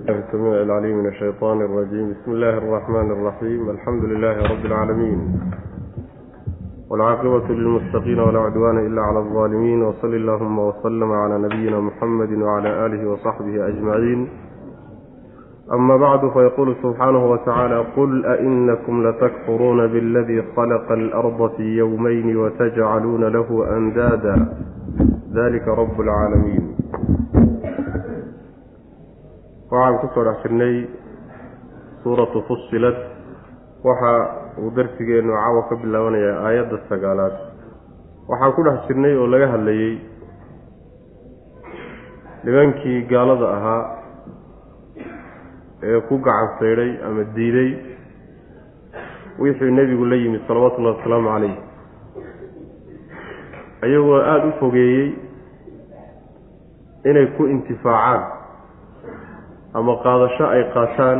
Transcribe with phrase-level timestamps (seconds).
[0.00, 5.40] السميع العليم من الشيطان الرجيم بسم الله الرحمن الرحيم الحمد لله رب العالمين
[6.90, 13.08] والعاقبة للمتقين ولا عدوان إلا على الظالمين وصل اللهم وسلم على نبينا محمد وعلى آله
[13.10, 14.28] وصحبه أجمعين
[15.72, 23.76] أما بعد فيقول سبحانه وتعالى قل أئنكم لتكفرون بالذي خلق الأرض في يومين وتجعلون له
[23.76, 24.48] أندادا
[25.34, 26.69] ذلك رب العالمين
[29.71, 30.75] waxaan ku soo dhex jirnay
[32.03, 32.97] suuratu fusilat
[33.87, 34.11] waxa
[34.61, 37.35] uu darsigeennu caawa ka bilaabanayaa aayadda sagaalaad.
[38.29, 39.93] Waxaan ku dhex jirnay oo laga hadlayey
[42.43, 43.83] nimankii gaalada ahaa
[45.83, 47.69] ee ku gacan saydhay ama diiday
[49.39, 51.55] wixii nebigu la yimid salawatullahi wasalaamu calayh.
[53.85, 55.07] Ayagoo aada u fogeeyey
[57.09, 58.40] inay ku intifaacaan
[59.73, 61.19] ama qaadasho ay qaataan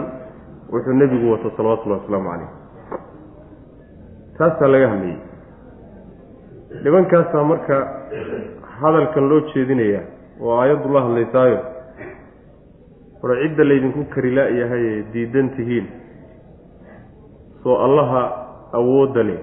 [0.73, 2.49] wuxuu nebigu wato salawatullahi wasalaamu calayh.
[4.37, 5.19] Taasaa laga hadlayay.
[6.83, 7.75] Nimankaasaa marka
[8.81, 10.03] hadalkan loo jeedinayaa
[10.41, 11.59] oo aayaddu la hadlaysaayo.
[13.21, 15.87] Hore cidda laydinku kari la-yahay ee diidan tihiin
[17.63, 18.21] soo allaha
[18.79, 19.39] awoodda leh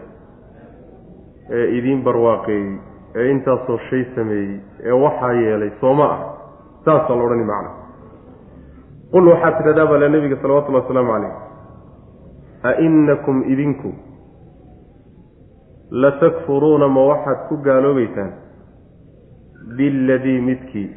[1.50, 2.72] ee idiin barwaaqeeyey
[3.14, 6.20] ee intaasoo shay sameeyey ee waxaa yeelay sooma ah.
[6.84, 7.70] Saasaa la odhani macna
[9.12, 11.34] qul waxaad tidhahdaa baa le nebiga salawatullahi wasalaamu calayh.
[12.70, 13.90] A-inakum idinku
[15.90, 18.32] latakfuruuna ma waxaad ku gaaloobeysaan
[19.76, 20.88] biladii midkii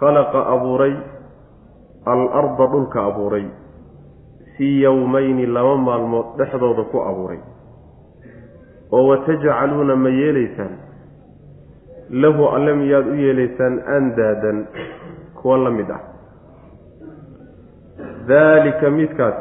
[0.00, 0.94] khalaqa abuuray
[2.14, 3.46] al-arda dhulka abuuray
[4.56, 7.40] fii yowmayni laba maalmood dhexdooda ku abuuray.
[8.92, 10.72] Oo watajcaluuna ma yeelaysaan
[12.10, 14.66] lahu alle miyaad u yeelaysaan andaadan
[15.38, 16.02] kuwa la mid ah
[18.28, 19.34] daalika midkaas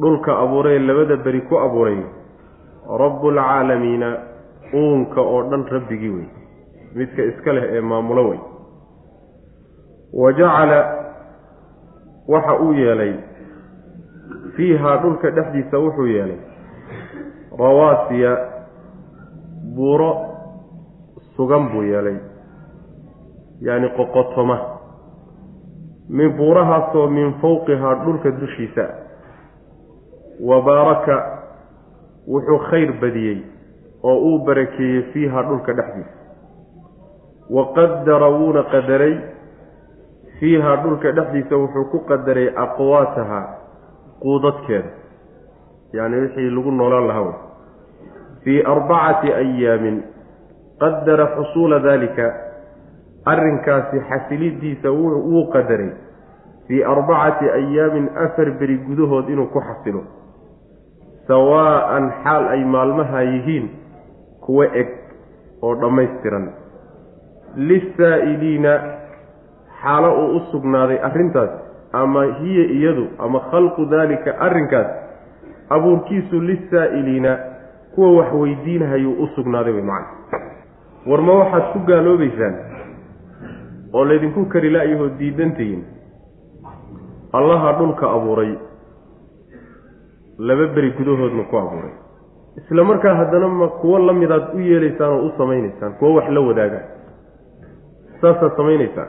[0.00, 2.00] dhulka abuuray labada beri ku abuuray
[3.02, 4.08] rabbulcaalamiina
[4.74, 6.28] uunka oo dhan rabbigii wey
[6.94, 8.40] midka iska leh ee maamulo wey
[10.12, 10.78] wa jacala
[12.28, 13.14] waxa uu yeelay
[14.56, 16.38] fiihaa dhulka dhexdiisa wuxuu yeelay
[17.58, 18.32] rawaasiya
[19.76, 20.10] buuro
[21.36, 22.16] sugan buu yeelay
[23.60, 24.75] yacni qoqotoma
[26.08, 28.84] min buurahaasoo min fowqihaa dhulka dushiisa.
[30.40, 31.16] Wa baaraka
[32.28, 33.38] wuxuu khayr badiyey
[34.02, 36.14] oo uu barakeeyey fiihaa dhulka dhexdiisa.
[37.50, 39.14] Wa qadara wuuna qadaray
[40.40, 43.40] fiihaa dhulka dhexdiisa wuxuu ku qadaray aqwaataha
[44.22, 44.90] quudadkeeda.
[45.92, 47.34] Yacni wixii lagu noolaan lahaa wey
[48.44, 50.02] fii arbacati ayaamin
[50.80, 52.45] qadara xusuula daalika
[53.32, 55.90] arrinkaasi xasilidiisa wuu qadaray
[56.68, 60.02] fii arbacati ayaamin afar beri gudahood inuu ku xasilo
[61.28, 63.70] sawaa'an xaal ay maalmaha yihiin
[64.46, 64.88] kuwa eg
[65.62, 66.48] oo dhammaystiran.
[67.56, 68.72] Lisaa'iliina
[69.82, 71.50] xaalo uu u sugnaaday arrintaas
[71.92, 74.86] ama hiya iyadu ama khalqu daalika arrinkaas
[75.70, 77.38] abuurkiisu lisaa'iliina
[77.94, 80.40] kuwa wax weydiinahayuu u sugnaaday wey macana
[81.06, 82.54] war ma waxaad ku gaaloobaysaan
[83.96, 85.82] oo laydinku kari la-yahoo diidantihiin
[87.38, 88.52] allaha dhulka abuuray
[90.48, 91.94] laba beri gudahoodna ku abuuray.
[92.60, 96.40] Isla markaa haddana ma kuwo la midaad u yeelaysaan oo u samaynaysaan kuwo wax la
[96.40, 96.80] wadaaga.
[98.20, 99.08] Saasaad samaynaysaan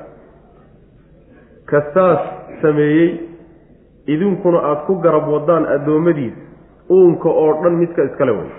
[1.70, 2.22] ka saas
[2.62, 3.10] sameeyey
[4.08, 6.42] idinkuna aada ku garab wadaan addoommadiisa
[6.90, 8.50] uunka oo dhan midka iskale way.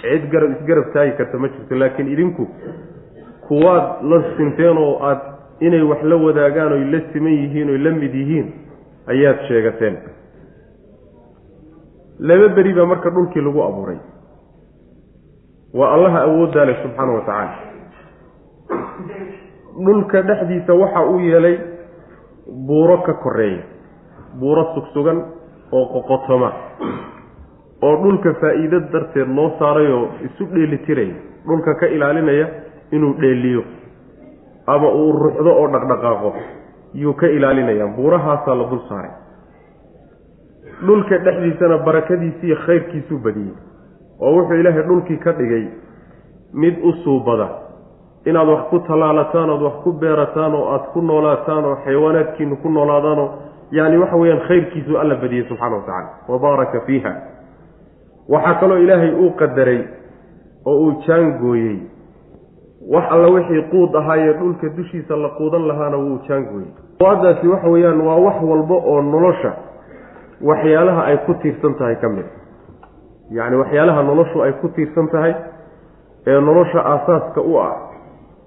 [0.00, 2.48] Cid garab isgarab taagi karta ma jirto laakiin idinku
[3.50, 5.20] kuwaad la sinteen oo aad
[5.66, 8.46] inay wax la wadaagaan oy la siman yihiin oy la mid yihiin
[9.12, 9.96] ayaad sheegateen.
[12.28, 13.98] Laba beri baa marka dhulkii lagu abuuray.
[15.74, 17.54] Waa allaha awooddaa leh subxaana wa tacaala.
[19.84, 21.56] Dhulka dhexdiisa waxa uu yeelay
[22.66, 23.62] buuro ka koreeya
[24.40, 25.18] buuro sugsugan
[25.72, 26.50] oo qoqotoma
[27.82, 31.14] oo dhulka faa'iido darteed loo saarayoo isu dheelitiraya
[31.46, 32.46] dhulka ka ilaalinaya
[32.92, 33.62] inuu dheeliyo
[34.66, 36.30] ama uu ruxdo oo dhaqdhaqaaqo
[37.02, 39.10] yuu ka ilaalinayaan buurahaasaa la dul saaray.
[40.86, 43.54] Dhulka dhexdiisana barakadiisiiyo khayrkiisuu badiyey
[44.20, 45.64] oo wuxuu ilaahay dhulkii ka dhigay
[46.52, 47.48] mid u suubada.
[48.26, 52.68] Inaad wax ku tallaalataan ood wax ku beerataan oo aada ku noolaataan oo xayawaanaadkiinu ku
[52.68, 53.28] noolaadaanoo
[53.72, 57.12] yacni waxa weeyaan khayrkiisuu alla badiyey subxana wa tacala wabaaraka fiiha.
[58.28, 59.80] Waxaa kaloo ilaahay uu qadaray
[60.66, 61.76] oo uu jaangooyey
[62.88, 66.68] wax alla wixii quud ahaayee dhulka dushiisa la quudan lahaana wuu jaangooyey
[67.00, 69.52] aqwaadaasi waxa weeyaan waa wax walba oo nolosha
[70.40, 72.24] waxyaalaha ay ku tiirsan tahay ka mid.
[73.30, 75.34] Yacni waxyaalaha noloshu ay ku tiirsan tahay
[76.26, 77.76] ee nolosha aasaaska u ah.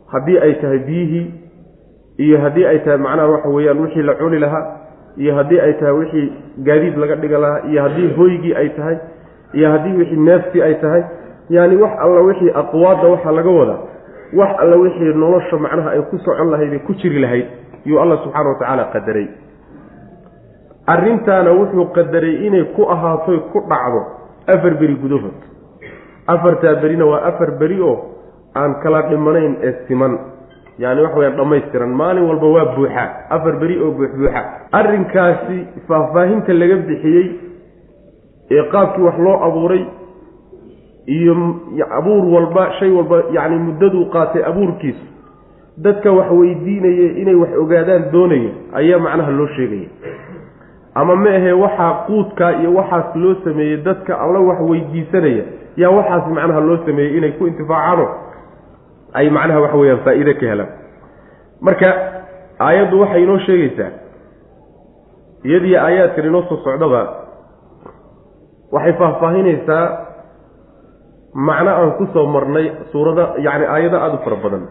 [0.07, 1.33] Haddii ay tahay biyihii
[2.18, 4.65] iyo haddii ay tahay macnaha waxa weeyaan wixii la cuni lahaa
[5.18, 8.97] iyo haddii ay tahay wixii gaadiid laga dhiga lahaa iyo haddii hoygii ay tahay
[9.53, 11.03] iyo haddii wixii neeftii ay tahay.
[11.50, 13.77] Yaani wax alla wixii aqwaadda waxaa laga wadaa
[14.39, 17.47] wax alla wixii nolosha macnaha ay ku socon lahayd ee ku jiri lahayd
[17.85, 19.27] yuu alla subxaana wa tacaala qadaray.
[20.88, 24.01] Arrintaana wuxuu qadaray inay ku ahaatoy ku dhacdo
[24.47, 25.38] afar beri gudahood.
[26.27, 27.95] Afartaa berina waa afar beri oo
[28.56, 30.13] aan kala dhimanayn ee siman.
[30.80, 34.41] Yaani wax weyaan dhammaystiran maalin walba waa buuxa afar beri oo buuxbuuxa.
[34.80, 35.57] Arrinkaasi
[35.88, 37.27] faahfaahinta laga bixiyey
[38.51, 39.83] ee qaabkii wax loo abuuray
[41.05, 41.33] iyo
[41.97, 45.05] abuur walba shay walba yacni muddaduu qaatay abuurkiisu
[45.77, 49.89] dadka wax weydiinaya inay wax ogaadaan doonaya ayaa macnaha loo sheegaya
[50.95, 55.44] ama ma ahee waxaa quudkaa iyo waxaas loo sameeyey dadka alla wax weydiisanaya
[55.81, 58.06] yaa waxaas macnaha loo sameeyey inay ku intifaacaano
[59.13, 60.69] ay macnaha waxa weyaan faa-iide ka helaan.
[61.61, 61.89] Marka
[62.59, 63.91] aayaddu waxay inoo sheegaysaa
[65.44, 67.01] iyadii aayaadkan inoo soo socdaba
[68.71, 69.85] waxay faahfaahinaysaa
[71.33, 74.63] macno aan ku soo marnay suurada yacni aayado aada u fara badan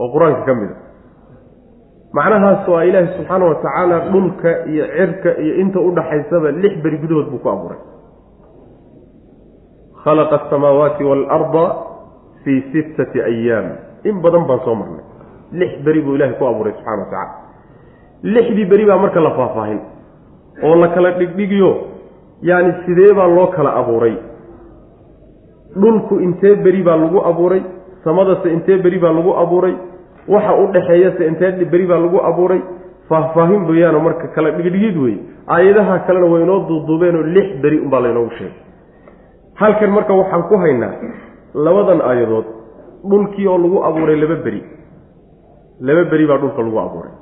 [0.00, 0.76] oo qur'aanka ka mid a.
[2.16, 7.28] Macnahaas waa ilaahi subxaana wa tacaala dhulka iyo cirka iyo inta udhaxaysaba lix beri gudahood
[7.32, 7.80] buu ku abuuray.
[10.04, 11.64] Khalaqa asamaawaati waalarda
[12.44, 13.66] fii sittati ayaam
[14.08, 15.04] in badan baan soo marnay.
[15.60, 17.34] Lix beri buu ilahay ku abuuray subxana wa tacala
[18.34, 19.80] lixdii beri baa marka la faahfaahin
[20.66, 21.70] oo la kala dhigdhigiyo
[22.48, 24.14] yaani sidee baa loo kala abuuray
[25.82, 27.62] dhulku intee beri baa lagu abuuray
[28.04, 29.74] samadase intee beri baa lagu abuuray
[30.34, 32.60] waxa u dhexeeyase intee beri baa lagu abuuray
[33.08, 35.16] faahfaahin weeyaano marka kala dhigdhigid wey
[35.56, 38.56] aayadaha kalena way inoo duuduubeenoo lix beri unbaa laynoogu sheegay.
[39.60, 40.94] Halkan marka waxaan ku haynaa
[41.66, 42.46] labadan aayadood
[43.10, 44.62] dhulkii oo lagu abuuray laba beri
[45.80, 47.14] laba beri baa dhulka lagu abuuray.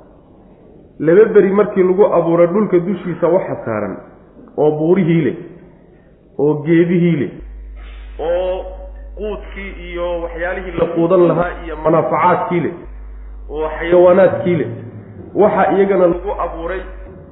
[1.07, 3.95] Laba beri markii lagu abuuray dhulka dushiisa waxa saaran
[4.57, 5.37] oo buurihii leh
[6.39, 7.31] oo geedihii leh
[8.19, 8.65] oo
[9.17, 12.73] quudkii iyo waxyaalihii la quudan lahaa iyo manaafacaadkii leh
[13.49, 14.69] oo xayawaanaadkii leh
[15.35, 16.81] waxa iyagana lagu abuuray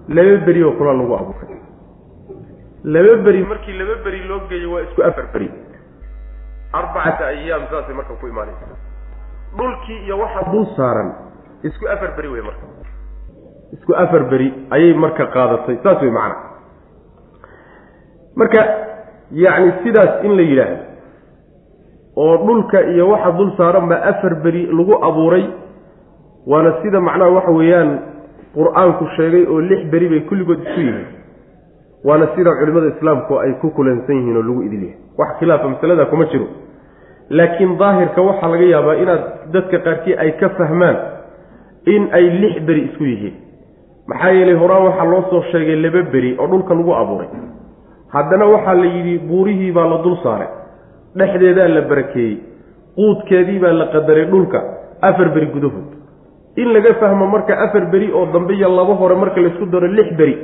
[0.07, 1.57] laba beri oo kula lagu abuuray.
[2.83, 5.47] Laba beri markii laba beri loo geeyo waa isku afar beri.
[6.73, 8.65] Arbacata ayaam saasay marka ku imaanaysa.
[9.57, 11.09] Dhulkii iyo waxa dul saaran
[11.63, 12.65] isku afar beri wey marka.
[13.75, 16.35] Isku afar beri ayay marka qaadatay saas wey macana
[18.35, 18.61] marka
[19.31, 20.77] yacni sidaas in la yidhaahdo
[22.17, 25.45] oo dhulka iyo waxa dul saaran baa afar beri lagu abuuray
[26.47, 27.91] waana sida macnaha waxa weeyaan
[28.55, 31.05] qur'aanku sheegay oo lix beri bay kulligood isku yihiin
[32.03, 34.97] waana sida culimmada islaamku ay ku kulansan yihiin oo lagu idil yahay.
[35.17, 36.47] Wax khilaafa masalada kuma jiro.
[37.29, 39.23] Laakiin daahirka waxaa laga yaabaa inaad
[39.53, 40.97] dadka qaarkii ay ka fahmaan
[41.85, 43.33] in ay lix beri isku yihiin.
[44.07, 47.29] Maxaa yeelay horaan waxaa loo soo sheegay laba beri oo dhulka lagu abuuray
[48.13, 50.47] haddana waxaa la yidhi buurihii baa la dul saaray.
[51.17, 52.35] Dhexdeedaa la barakeeyey.
[52.97, 54.59] Quudkeedii baa la qadaray dhulka.
[55.01, 55.89] Afar beri gudahood.
[56.61, 60.09] In laga fahmo marka afar beri oo dambe iyo laba hore marka laysku daro lix
[60.19, 60.35] beri.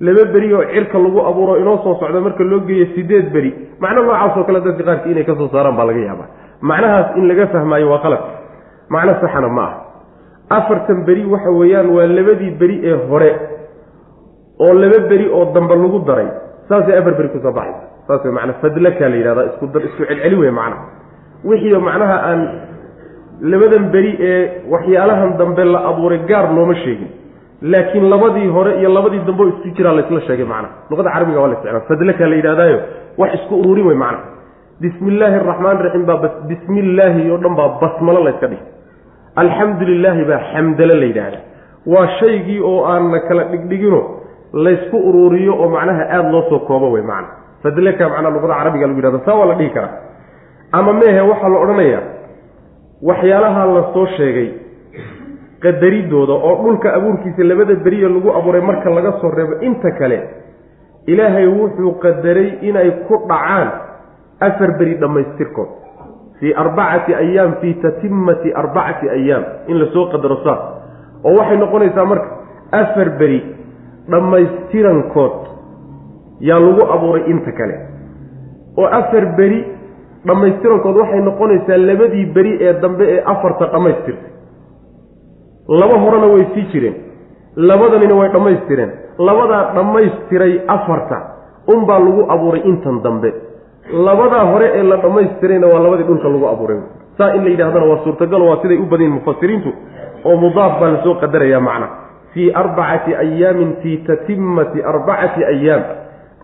[0.00, 3.50] Laba beri oo cirka lagu abuuro inoo soo socda marka loo geeyo sideed beri.
[3.80, 6.28] Macno noocaasoo kale dadka qaarkii inay ka soo saaraan baa laga yaabaa.
[6.70, 8.22] Macnahaas in laga fahmaayo waa qalad
[8.88, 9.74] macno saxana ma ah.
[10.56, 13.30] Afartan beri waxa weeyaan waa labadii beri ee hore
[14.64, 16.28] oo laba beri oo dambe lagu daray
[16.68, 17.84] saasay afar beri ku soo baxaysa.
[18.06, 20.84] Saas wey macnaa fadlakaa la yidhahdaa isku dar isku celceli wey macnaha.
[21.48, 22.40] Wixii macnaha aan
[23.52, 24.40] labadan beri ee
[24.72, 27.10] waxyaalahan dambe la abuuray gaar looma sheegin.
[27.72, 30.74] Laakiin labadii hore iyo labadii dambe oo isku jiraa laysla sheegay macnaha.
[30.90, 31.80] Luqada carabiga waa la isticmaala.
[31.90, 32.78] Fadlakaa la yidhahdaayo
[33.20, 34.24] wax isku ururin wey macnaha.
[34.82, 36.18] Bismi illaahi araxmaan raxiim baa
[36.50, 38.62] bismi illaahi oo dhan baa basmalo layska dhihi
[39.42, 41.42] alxamdu lilaahi baa xamdalo la yidhaahdaa.
[41.92, 44.00] Waa shaygii oo aan la kala dhigdhigino
[44.52, 47.28] laysku uruuriyo oo macnaha aada loo soo koobo wey macna.
[47.62, 49.94] Fadlaka macnaa luqada carabiga lagu yihahdo saa waa la dhihi karaa.
[50.72, 52.02] Ama meehe waxaa la odhanayaa
[53.02, 54.48] waxyaalaha la soo sheegay
[55.62, 60.18] qadaridooda oo dhulka abuurkiisa labada beriye lagu abuuray marka laga soo reebo inta kale
[61.06, 63.68] ilaahay wuxuu qadaray inay ku dhacaan
[64.40, 65.70] afar beri dhammaystirkood.
[66.40, 69.44] Fii arbacati ayaam fii tatimati arbacati ayaam.
[69.70, 70.60] In la soo qadaro saas
[71.24, 72.28] oo waxay noqonaysaa marka
[72.80, 73.40] afar beri
[74.10, 75.32] dhammaystirankood
[76.40, 77.76] yaa lagu abuuray inta kale.
[78.78, 79.60] oo afar beri
[80.26, 84.30] dhammaystirankood waxay noqonaysaa labadii beri ee dambe ee afarta dhammaystirtay.
[85.68, 86.96] laba horena way sii jireen
[87.56, 88.90] labadanina way dhammaystireen.
[89.18, 91.16] labadaa dhammaystiray afarta
[91.74, 93.30] unbaa lagu abuuray intan dambe.
[94.06, 96.80] labadaa hore ee la dhammaystirayna waa labadii dhulka lagu abuuray.
[97.18, 99.70] saa in la yidhahdana waa suurtagal waa siday u badayin mufasiriintu
[100.24, 101.88] oo mudaaf baa la soo qadarayaa macna
[102.34, 105.82] fii arbacati ayaamin fii tatimmati arbacati ayaam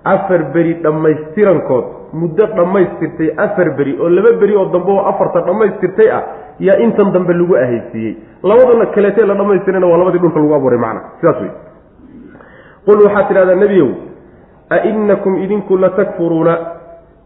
[0.05, 1.85] afar beri dhammaystirankood
[2.21, 6.23] muddo dhammaystirtay afar beri oo laba beri oo dambe oo afarta dhammaystirtay ah
[6.61, 8.15] yaa intan dambe lagu ahaysiiyey.
[8.43, 11.51] Labadana kaleetee la dhammaystirayna waa labadii dhulka lagu abuuray macna sidaas wey
[12.87, 13.91] qul waxaad tidhahdaa nebiyow
[14.71, 16.55] a inakum idinku latakfuruuna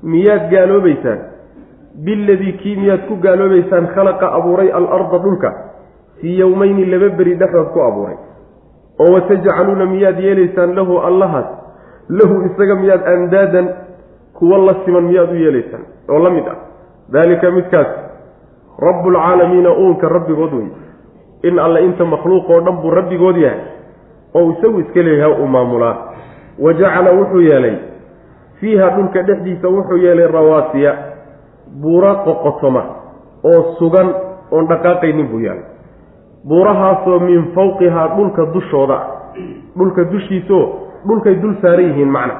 [0.02, 1.18] miyaad gaaloobaysaan
[2.04, 5.50] biladii kii miyaad ku gaaloobaysaan khalaqa abuuray alarda dhulka
[6.20, 8.16] fii yowmayni laba beri dhexdood ku abuuray
[8.98, 11.48] oo watajcaluuna miyaad yeelaysaan lahu allahaas
[12.08, 13.68] lahu isaga miyaad andaadan
[14.38, 16.56] kuwa la siman miyaad u yeelaysaan oo la mid ah.
[17.12, 17.86] Daalika midkaas
[18.78, 20.68] rabbulcaalamiina uunka rabbigood wey
[21.42, 23.60] in alle inta makhluuq oo dhan buu rabbigood yahay
[24.34, 25.96] oo isagu iska leeyahay uu maamulaa.
[26.58, 27.76] Wa jacala wuxuu yeelay
[28.60, 30.96] fiiha dhulka dhexdiisa wuxuu yeelay rawaasiya
[31.82, 32.82] buura qoqotoma
[33.44, 34.14] oo sugan
[34.50, 35.71] oon dhaqaaqaynin buu yeelay
[36.48, 38.98] buurahaasoo min fawqihaa dhulka dushooda
[39.78, 40.64] dhulka dushiisoo
[41.08, 42.34] dhulkay dul saaran yihiin macna.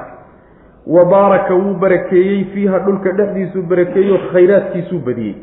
[0.87, 5.35] Wa baaraka wuu barakeeyey fiiha dhulka dhexdiisuu barakeeyo khayraadkiisuu badiyey.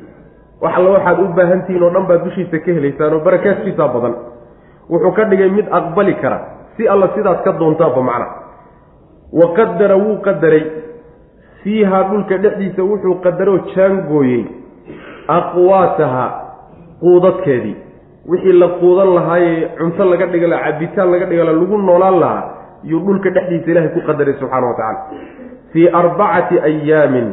[0.62, 4.16] Wax alla waxaad u baahantihiin oo dhan baad dushiisa ka helaysaan oo barakaadkiisaa badan.
[4.92, 6.39] Wuxuu ka dhigay mid aqbali kara
[6.78, 8.28] si alla sidaad ka doontaaba macna.
[9.39, 10.63] Wa qadara wuu qadaray
[11.63, 14.44] fiihaa dhulka dhexdiisa wuxuu qadaroo jaangooyey
[15.38, 16.25] aqwaataha
[17.01, 17.75] quudadkeedii
[18.31, 22.43] wixii la quudan lahaayee cunto laga dhigala cabitaan laga dhigala lagu noolaan lahaa
[22.83, 25.00] yuu dhulka dhexdiisa ilaahay ku qadaray subxaana wa tacaala
[25.74, 27.29] fii arbacati ayaamin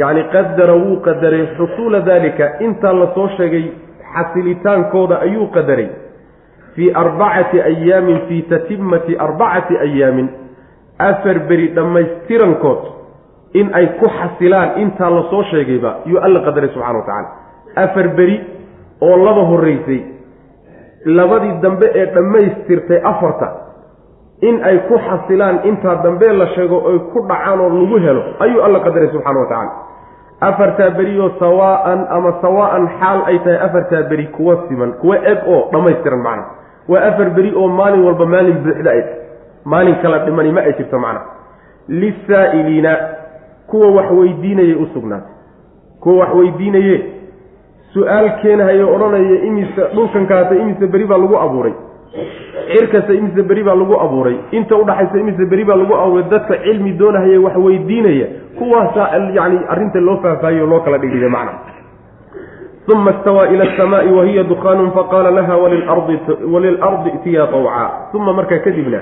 [0.00, 3.64] yacni qadara wuu qadaray xusuula daalika intaa la soo sheegay
[4.14, 5.88] xasilitaankooda ayuu qadaray.
[6.74, 10.28] Fii arbacati ayaamin fii tatimmati arbacati ayaamin
[10.98, 12.82] afar beri dhammaystirankood
[13.54, 17.28] in ay ku xasilaan intaa la soo sheegayba yuu alla qadaray subxana wa tacaala
[17.84, 18.36] afar beri
[19.00, 20.00] oo laba horreysay.
[21.04, 23.48] Labadii dambe ee dhammaystirtay afarta
[24.40, 28.62] in ay ku xasilaan intaa dambe la sheego oy ku dhacaan oo lagu helo ayuu
[28.62, 29.72] alla qadaray subxana wa tacaala.
[30.40, 35.68] Afartaa berioo sawaa'an ama sawaa'an xaal ay tahay afartaa beri kuwa siman kuwa eg oo
[35.72, 36.44] dhammaystiran macna.
[36.88, 39.02] Waa afar beri oo maalin walba maalin buuxda ay
[39.64, 41.20] maalin kala dhimani ma ay jirto macna.
[41.88, 42.92] Lisaa'iliina
[43.66, 45.32] kuwa wax weydiinayay u sugnaatay.
[46.00, 46.96] Kuwa wax weydiinaye
[47.94, 51.72] su'aal keenahayo odhanaya imise dhulkankaasa imise beri baa lagu abuuray.
[52.72, 54.36] Cirkasta imise beri baa lagu abuuray.
[54.52, 56.24] Inta udhaxaysa imise beri baa lagu abuuray.
[56.30, 58.26] Dadka cilmi doonahaya wax weydiinaya
[58.58, 61.52] kuwaasaa yani arrinta loo faahfaahiyo loo kala dhigdhiga macna.
[62.92, 65.56] Uma istawaa ila asamaai wahiya dukhaanun faqaala laha
[66.52, 67.90] walilardi itiyaa tawcaa.
[68.14, 69.00] Uma markaa kadibna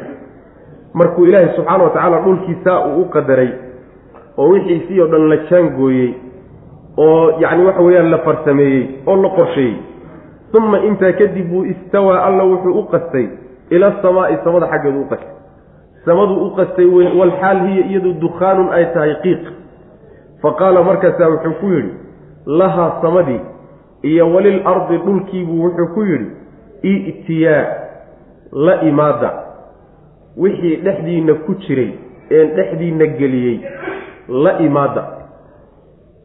[0.94, 3.48] markuu ilaahay subxaana wa tacaala dhulkiisaa uu u qadaray
[4.38, 6.14] oo wixiisii oo dhan la jaangooyey
[6.96, 9.76] oo yacni waxa weeyaan la farsameeyey oo la qorsheeyey.
[10.56, 13.28] Uma intaa kadib buu istawaa alla wuxuu u qastay
[13.70, 15.34] ila asamaa'i samada xaggeedu u qastay.
[16.04, 16.86] Samaduu u qastay
[17.18, 19.44] walxaal hiya iyadu dukhaanun ay tahay qiiq.
[20.42, 21.92] Fa qaala markaasaa wuxuu ku yidhi
[22.46, 23.40] lahaa samadii
[24.02, 26.30] iyo walil ardi dhulkiibuu wuxuu ku yidhi
[26.82, 27.66] i'tiyaa
[28.52, 29.30] la imaada.
[30.36, 31.90] Wixii dhexdiinna ku jiray
[32.30, 33.60] een dhexdiinna geliyey
[34.28, 35.02] la imaada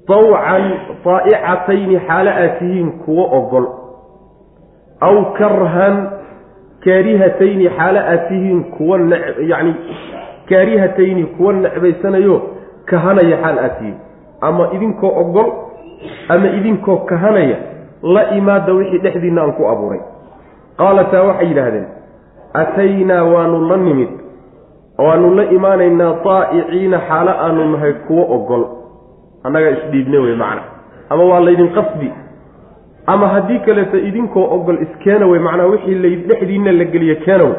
[0.07, 0.63] tawcan
[1.05, 3.65] daa'icatayni xaalo aad tihiin kuwo ogol
[5.01, 5.95] aw karhan
[6.83, 8.97] kaarihatayni xaalo aad tihiin kuwa
[9.51, 9.75] yacni
[10.49, 12.41] kaarihatayni kuwa necbaysanayo
[12.85, 13.97] kahanaya xaal aad tihiin
[14.41, 15.49] ama idinkoo ogol
[16.29, 17.57] ama idinkoo kahanaya
[18.03, 20.01] la imaada wixii dhexdiinna aan ku abuuray
[20.77, 21.87] qaalataa waxay yidhaahdeen
[22.53, 24.09] ataynaa waanu la nimid
[24.97, 28.80] waanu la imaanaynaa daa'iciina xaalo aanu nahay kuwo ogol
[29.43, 30.61] annagaa isdhiibne wey macna.
[31.09, 32.11] Ama waa laydin qasbi
[33.07, 37.55] ama haddii kaleeto idinkoo ogol iskeena wey macnaa wixii la dhexdiinna la geliye keena wey.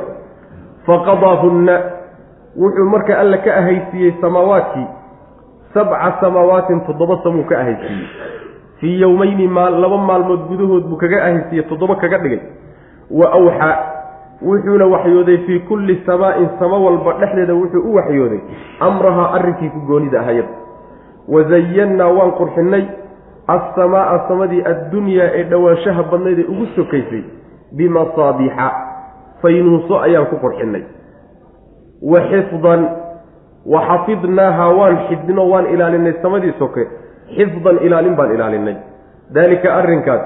[0.87, 1.75] Faqadaahunna
[2.57, 4.87] wuxuu marka alla ka ahaysiiyey samaawaadkii.
[5.75, 8.07] Sabca samaawatin toddoba samuu ka ahaysiiyey.
[8.81, 12.41] Fii yowmeyni maal laba maalmood gudahood buu kaga ahaysiiyey toddoba kaga dhigay.
[13.11, 13.77] Wa awxaa
[14.43, 18.41] wuxuuna waxyooday fii kulli samaa'in samo walba dhexdeeda wuxuu u waxyooday.
[18.81, 20.49] Amrahaa arrinkii ku goonida ahayada
[21.29, 22.85] wazayannaa waan qurxinnay.
[23.49, 27.23] Assamaa'a samadii addunyaa ee dhowaanshaha badnayd ee ugu sokaysay
[27.77, 28.71] bimasaabiixa.
[29.43, 30.83] Faynuuso ayaan ku qurxinnay.
[32.03, 32.81] Wa xifdan
[33.67, 36.87] wa xafidnaaha waan xidnino waan ilaalinay samadii soke.
[37.37, 38.77] Xifdan ilaalin baan ilaalinay.
[39.35, 40.23] Daalika arrinkaas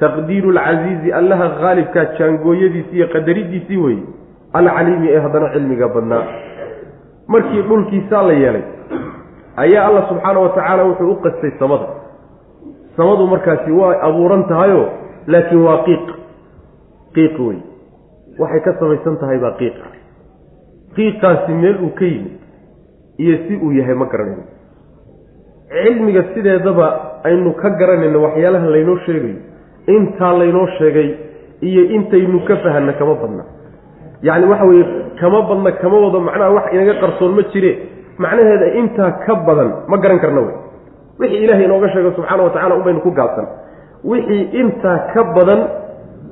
[0.00, 4.02] taqdiiru lcasiizi allaha khaalibkaa jaangooyadiisii iyo qadaridiisii weeye
[4.52, 6.24] alcaliimi ee haddana cilmiga badnaa.
[7.28, 8.62] Markii dhulkiisaa la yeelay
[9.64, 11.86] ayaa alla subxaana wa tacaala wuxuu u qastay samada.
[12.96, 14.86] Samadu markaasi waa abuuran tahayoo
[15.26, 16.06] laakiin waa qiiq.
[17.14, 17.58] Qiiq wey
[18.38, 19.86] waxay ka samaysan tahay baa qiiqa
[20.96, 22.36] qiiqaasi meel uu ka yimid
[23.18, 24.44] iyo si uu yahay ma garanayno
[25.72, 26.86] cilmiga sideedaba
[27.28, 29.36] aynu ka garanayno waxyaalaha laynoo sheegayo
[29.96, 31.08] intaa laynoo sheegay
[31.68, 33.44] iyo intaynu ka fahanna kama badna.
[34.22, 34.84] Yacni waxa weeye
[35.20, 37.72] kama badna kama wado macnaha wax inaga qarsoon ma jire
[38.18, 40.54] macnaheeda intaa ka badan ma garan karna wey.
[41.20, 43.46] Wixii ilaahay inooga sheego subxaana wa tacala unbaynu ku gaabsan
[44.04, 45.60] wixii intaa ka badan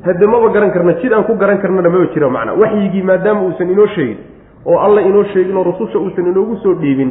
[0.04, 3.70] hade maba garan karna jid aan ku garan karnana maba jiro macnaa waxyigii maadaama uusan
[3.74, 4.18] inoo sheegin
[4.66, 7.10] oo alla inoo sheegin oo rasusha uusan inoogu soo dhiibin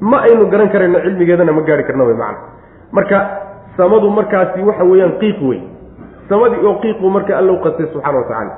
[0.00, 2.38] ma aynu garan karayno cilmigeedana ma gaari karna wey macna.
[2.92, 3.18] Marka
[3.76, 5.60] samadu markaasi waxa weeyaan qiiq wey
[6.28, 8.54] samadii oo qiiquu marka alla u qastay subxana wa tacaala.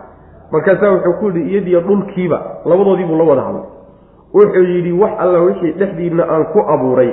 [0.52, 3.64] Markaasaa wuxuu ku yidhi iyadiyo dhulkiiba labadoodiibuu la wada hadlay
[4.35, 7.11] wuxuu yidhi wax alla wixii dhexdiinna aan ku abuuray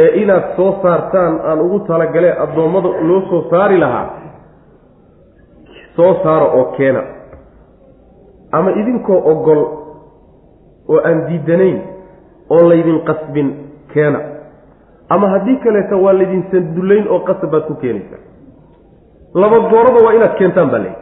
[0.00, 4.06] ee inaad soo saartaan aan ugu talagalee addoommada loo soo saari lahaa
[5.96, 7.02] soo saara oo keena.
[8.52, 9.60] Ama idinkoo ogol
[10.88, 11.78] oo aan diidanayn
[12.50, 13.48] oo laydin qasbin
[13.94, 14.20] keena.
[15.08, 18.22] Ama haddii kaleeta waa laydin sandullayn oo qasab baad ku keenaysaa
[19.34, 20.98] laba gooraba waa inaad keentaan baa leeyihi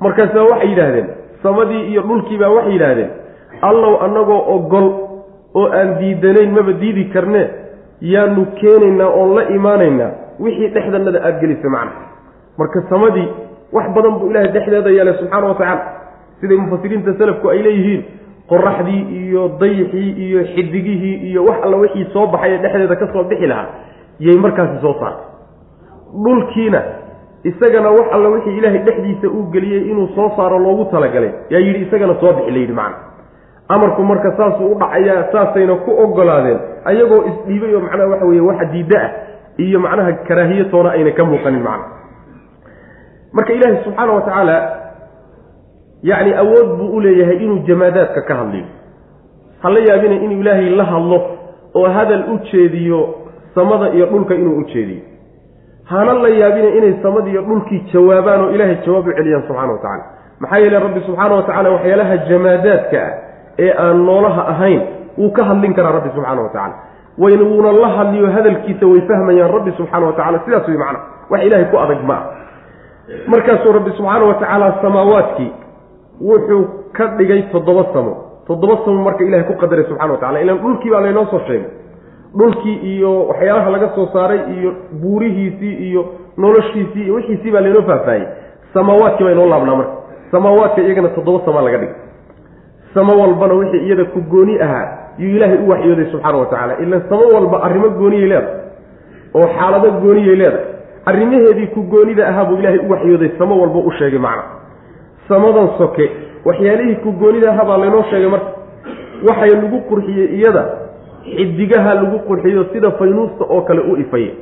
[0.00, 1.08] markaasaa waxay yidhaahdeen
[1.42, 3.10] samadii iyo dhulkiibaa waxay yidhaahdeen
[3.70, 4.86] allow annagoo ogol
[5.60, 7.42] oo aan diidanayn maba diidi karne
[8.12, 10.10] yaanu keenaynaa oon la imaanaynaa
[10.44, 11.92] wixii dhexdannada aada gelisa macna
[12.58, 13.28] marka samadii
[13.76, 15.84] wax badan buu ilaahay dhexdeeda yeelay subxaana wa tacaala.
[16.40, 18.02] Siday mufasiriinta salafku ay leeyihiin
[18.50, 23.24] qoraxdii iyo dayixii iyo xidigihii iyo wax alla wixii soo baxay ee dhexdeeda ka soo
[23.30, 23.68] bixi lahaa
[24.26, 25.26] yay markaasi soo saartay.
[26.24, 26.80] Dhulkiina
[27.44, 31.86] isagana wax alla wixii ilaahay dhexdiisa uu geliyey inuu soo saaro loogu talagalay yaa yidhi
[31.86, 32.96] isagana soo bixi layidhi macna
[33.68, 38.64] amarku marka saasuu u dhacayaa saasayna ku ogolaadeen ayagoo isdhiibay oo macnaha waxa weeye waxa
[38.64, 39.10] diidda ah
[39.56, 41.86] iyo macnaha karaahiyatoona ayna ka muuqanin macna.
[43.32, 44.56] Marka ilaahay subxaana wa tacaala
[46.02, 48.64] yacni awood buu u leeyahay inuu jamaadaadka ka hadliyo.
[49.62, 51.18] Hala yaabina inuu ilaahay la hadlo
[51.74, 53.14] oo hadal u jeediyo
[53.54, 55.02] samada iyo dhulka inuu u jeediyo.
[55.84, 59.78] Hana la yaabina inay samadii iyo dhulkii jawaabaan oo ilaahay jawaab u celiyaan subxana wa
[59.78, 60.04] tacala
[60.40, 63.12] maxaa yeele rabbi subxaana wa tacala waxyaalaha jamaadaadka ah
[63.58, 64.80] ee aan noolaha ahayn
[65.18, 66.74] wuu ka hadlin karaa rabbi subxaana wa tacala
[67.18, 70.98] wayna wuuna la hadliyo hadalkiisa way fahmayaan rabbi subxaana wa tacala sidaas way macna.
[71.30, 72.24] Wax ilaahay ku adag ma ah
[73.26, 75.50] markaasuu rabbi subxaana wa tacaala samaawaadkii
[76.20, 76.62] wuxuu
[76.92, 78.12] ka dhigay toddoba samo
[78.46, 81.68] toddoba samo marka ilahay ku qadaray subxana wa tacala ilaan dhulkii baa laynoo soo sheegay.
[82.38, 84.70] Dhulkii iyo waxyaalaha laga soo saaray iyo
[85.02, 86.02] buurihiisii iyo
[86.38, 88.28] noloshiisii iyo wixiisii baa laynoo faahfaahiyey.
[88.74, 89.92] Samaawaadkii baa inoo laabnaa marka.
[90.30, 91.94] Samaawaadka iyagana toddoba samaa laga dhigay
[92.94, 94.86] samo walbana wixii iyada ku gooni ahaa
[95.18, 96.78] yuu ilaahay u waxyooday subxaana wa tacaala.
[96.78, 98.56] Ilan samo walba arrimo gooniyay leedahay.
[99.34, 100.66] Oo xaalado gooniyay leedahay.
[101.06, 104.42] Arrimaheedii ku goonida ahaa buu ilaahay u waxyooday samo walba u sheegay macna.
[105.28, 106.10] Samadan soke
[106.44, 108.50] waxyaalihii ku goonida ahaa baa laynoo sheegay marka.
[109.28, 110.64] Waxay lagu qurxiyey iyada
[111.36, 114.32] xidigaha lagu qurxiyo sida faynuusta oo kale u ifaya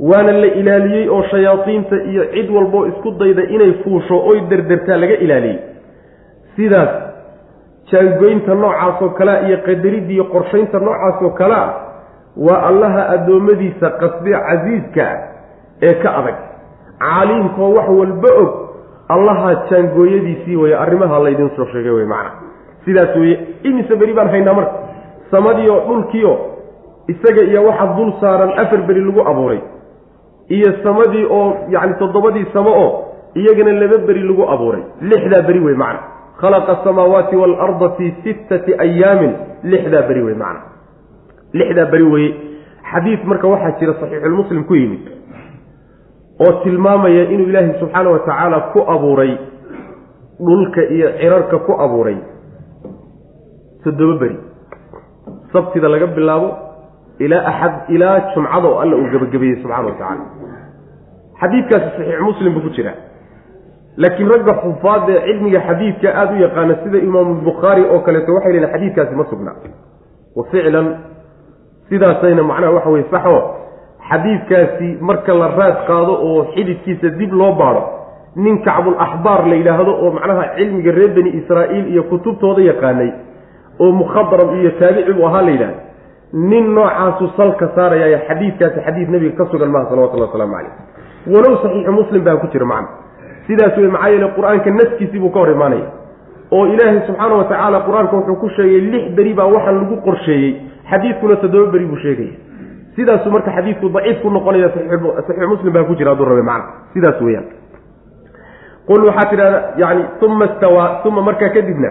[0.00, 5.14] waana la ilaaliyey oo shayaadiinta iyo cid walboo isku dayda inay fuusho oy derdertaa laga
[5.24, 5.58] ilaaliyey.
[6.56, 6.88] Sidaas
[7.90, 11.74] jaangoynta noocaasoo kalea iyo qadaridda iyo qorshaynta noocaasoo kalea
[12.36, 15.18] waa allaha addoommadiisa qasbe casiiska ah
[15.82, 16.34] ee ka adag.
[16.98, 18.50] Caliimkoo wax walba og
[19.08, 22.30] allaha jaangooyadiisii weye arrimaha laydin soo sheegay wey macana
[22.84, 24.72] sidaas weeye imise beri baan haynaa marka.
[25.30, 26.38] Samadiioo dhulkiio
[27.08, 29.60] isaga iyo waxa dul saaran afar beri lagu abuuray.
[30.48, 34.82] Iyo samadii oo yacni toddobadii samo oo iyagana laba beri lagu abuuray.
[35.00, 36.00] Lixdaa beri wey macna
[36.40, 39.32] khalaqa asamaawaati waalarda fii sittati ayaamin
[39.72, 40.60] lixdaa beri wey macna
[41.60, 42.30] lixdaa beri weye
[42.92, 45.04] xadiid marka waxaa jira saxiixulmuslim ku yimid
[46.44, 49.32] oo tilmaamaya inuu ilaahay subxaana wa tacaala ku abuuray
[50.46, 52.18] dhulka iyo cirarka ku abuuray
[53.84, 54.36] toddoba beri
[55.52, 56.48] sabtida laga bilaabo
[57.24, 60.24] ilaa axad ilaa jumcada oo alla uu gebagabeeyey subxana wa tacaala
[61.40, 62.96] xadiidkaasi saxiix muslim buu ku jiraa
[64.02, 68.52] laakiin ragga xufaad ee cilmiga xadiidka aada u yaqaana sida imaamu bukhaari oo kaleeto waxay
[68.52, 69.56] leeyiin xadiidkaasi ma sugnaa
[70.36, 70.86] wa ficlan
[71.88, 73.36] sidaasayna macnaha waxa weye saxo.
[74.10, 77.82] Xadiidkaasi marka la raad qaado oo xididkiisa dib loo baadho
[78.44, 83.10] nin kacbul axbaar la yidhaahdo oo macnaha cilmiga reer bani israa'iil iyo kutubtooda yaqaanay
[83.80, 85.78] oo mukhadram iyo taabici buu ahaa la yidhahda
[86.50, 90.72] nin noocaasu salka saaraya xadiidkaasi xadiid nabiga ka sugan maha salawatullahi wasalaamu calayh.
[91.34, 92.88] Walow saxiixu muslim baa ku jira macna
[93.46, 95.88] sidaas wey maxaa yeele qur'aanka naskiisii buu ka hor imaanaya.
[96.50, 100.54] oo ilaahay subxaana wa tacaala qur'aanka wuxuu ku sheegay lix beri baa waxaan lagu qorsheeyey.
[100.90, 102.32] xadiidkuna toddoba beri buu sheegaya
[102.96, 106.72] sidaasuu marka xadiidku daciif ku noqonaya saxiix muslim baa ku jira hadduu rabe macna.
[106.94, 107.46] sidaas weeyaan.
[108.86, 111.90] qul waxaa tidhahda yani uma istawaa uma markaa kadibna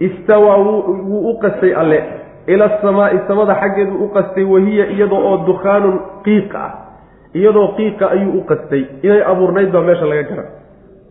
[0.00, 2.00] istawaa wuu u qastay alle.
[2.46, 6.83] ila asamaai samada xaggeedu u qastay wahiya iyadoo oo dukhaanun qiiq ah
[7.34, 8.82] iyadoo qiiqa ayuu u qastay.
[9.02, 10.44] Inay abuurnayd baa meesha laga gara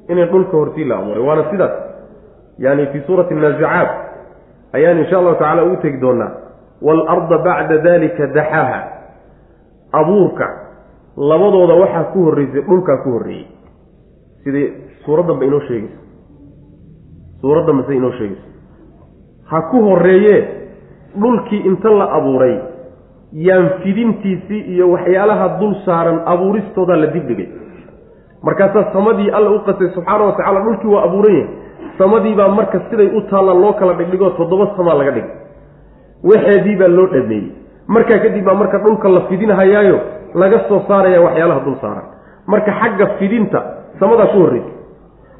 [0.09, 1.23] inay dhulka hortii la abuuray.
[1.27, 1.73] Waana sidaas.
[2.59, 3.89] Yani fii suurati naazicaat
[4.73, 6.31] ayaan insha allahu tacala ugu tegi doonaa
[6.81, 8.79] waalarda bacda dalika daxaaha.
[9.91, 10.47] Abuurka
[11.17, 13.47] labadooda waxaa ku horreysay dhulkaa ku horreeyey.
[14.43, 14.65] Sidai
[15.05, 15.99] suuraddanba inoo sheegayso
[17.41, 18.47] suuraddanba siday inoo sheegayso
[19.51, 20.39] ha ku horreeyee
[21.21, 22.55] dhulkii inta la abuuray
[23.33, 27.47] yaan fidintiisii iyo waxyaalaha dul saaran abuuristoodaa la dibdhigay.
[28.43, 31.47] Markaasaa samadii alla u qasay subxaana wa tacala dhulkii waa abuuran yahay
[31.97, 35.31] samadiibaa marka siday u taalla loo kala dhigdhigoo toddoba samaa laga dhigay.
[36.23, 37.51] Waxeedii baa loo dhameeyey
[37.87, 39.99] markaa kadib baa marka dhulka la fidinhayaayo
[40.35, 42.05] laga soo saaraya waxyaalaha dul saaran.
[42.47, 43.59] Marka xagga fidinta
[43.99, 44.73] samadaa ku horreysay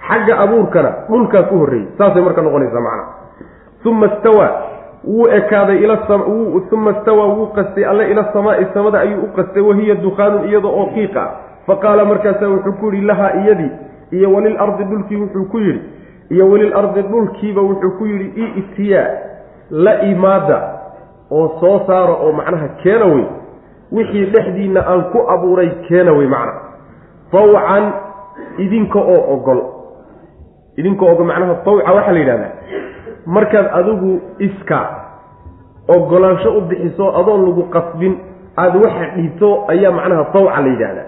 [0.08, 3.04] xagga abuurkana dhulkaa ku horreeyey saasay marka noqonaysaa macna.
[3.86, 4.50] Uma stawaa
[5.04, 5.86] wuu ekaaday
[6.72, 10.86] uma stawaa wuu qastay alle ila samaai samada ayuu u qastay wahiya dukhaanun iyada oo
[10.86, 11.32] qiiqa.
[11.68, 13.72] Fa qaala markaasaa wuxuu ku yidhi lahaa iyadii.
[14.12, 15.82] Iyo walil ardi dhulkii wuxuu ku yidhi.
[16.30, 19.08] Iyo welil ardi dhulkiiba wuxuu ku yidhi itiyaa
[19.70, 20.60] la imaada
[21.32, 23.26] oo soo saara oo macnaha keena wey
[23.92, 26.62] wixii dhexdiinna aan ku abuuray keena wey macnaha.
[27.32, 27.94] Tawcan
[28.58, 29.62] idinka oo ogol.
[30.78, 32.52] Idinka ogol macnaha tawca waxaa la yidhahdaa
[33.26, 34.80] markaad adigu iska
[35.88, 38.14] ogolaansho u bixiso adoon lagu qasbin
[38.58, 41.08] aada waxa dhiibto ayaa macnaha tawca la yidhaahdaa.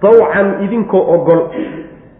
[0.00, 1.40] Tawcan idinkoo ogol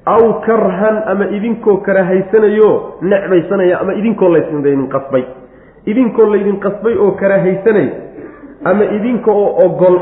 [0.07, 2.71] aw karhan ama idinkoo karahaysanayo
[3.03, 5.25] necbaysanaya ama idinkoo laydin qasbay.
[5.87, 7.93] Idinkoo laydin qasbay oo karahaysanaya
[8.65, 10.01] ama idinka oo ogol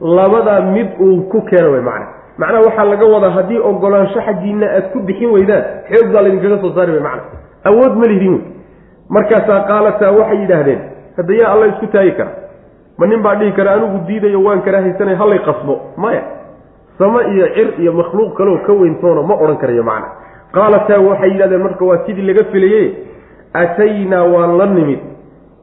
[0.00, 2.06] labadaa mid uu ku keena way macna
[2.38, 6.72] macnaha waxaa laga wadaa haddii ogolaansho xaggiina aad ku bixin weydaan xoog baa laydinkaga soo
[6.74, 7.22] saari way macna
[7.64, 8.42] awood ma lihdin wey
[9.14, 10.80] markaasaa qaalataa waxay yidhaahdeen
[11.16, 12.30] hadda yaa alla isku taagi kara.
[12.98, 15.74] Ma nin baa dhihi kara anigu diidayo waan karahaysanaya hallay qasbo.
[15.96, 16.22] Maya.
[16.98, 20.08] Samo iyo cir iyo makhluuq kaleo ka weyntoona ma odhan karayo macna.
[20.54, 22.82] Qaalataa waxay yidhahdeen marka waa sidii laga filaye
[23.62, 25.00] ataynaa waan la nimid.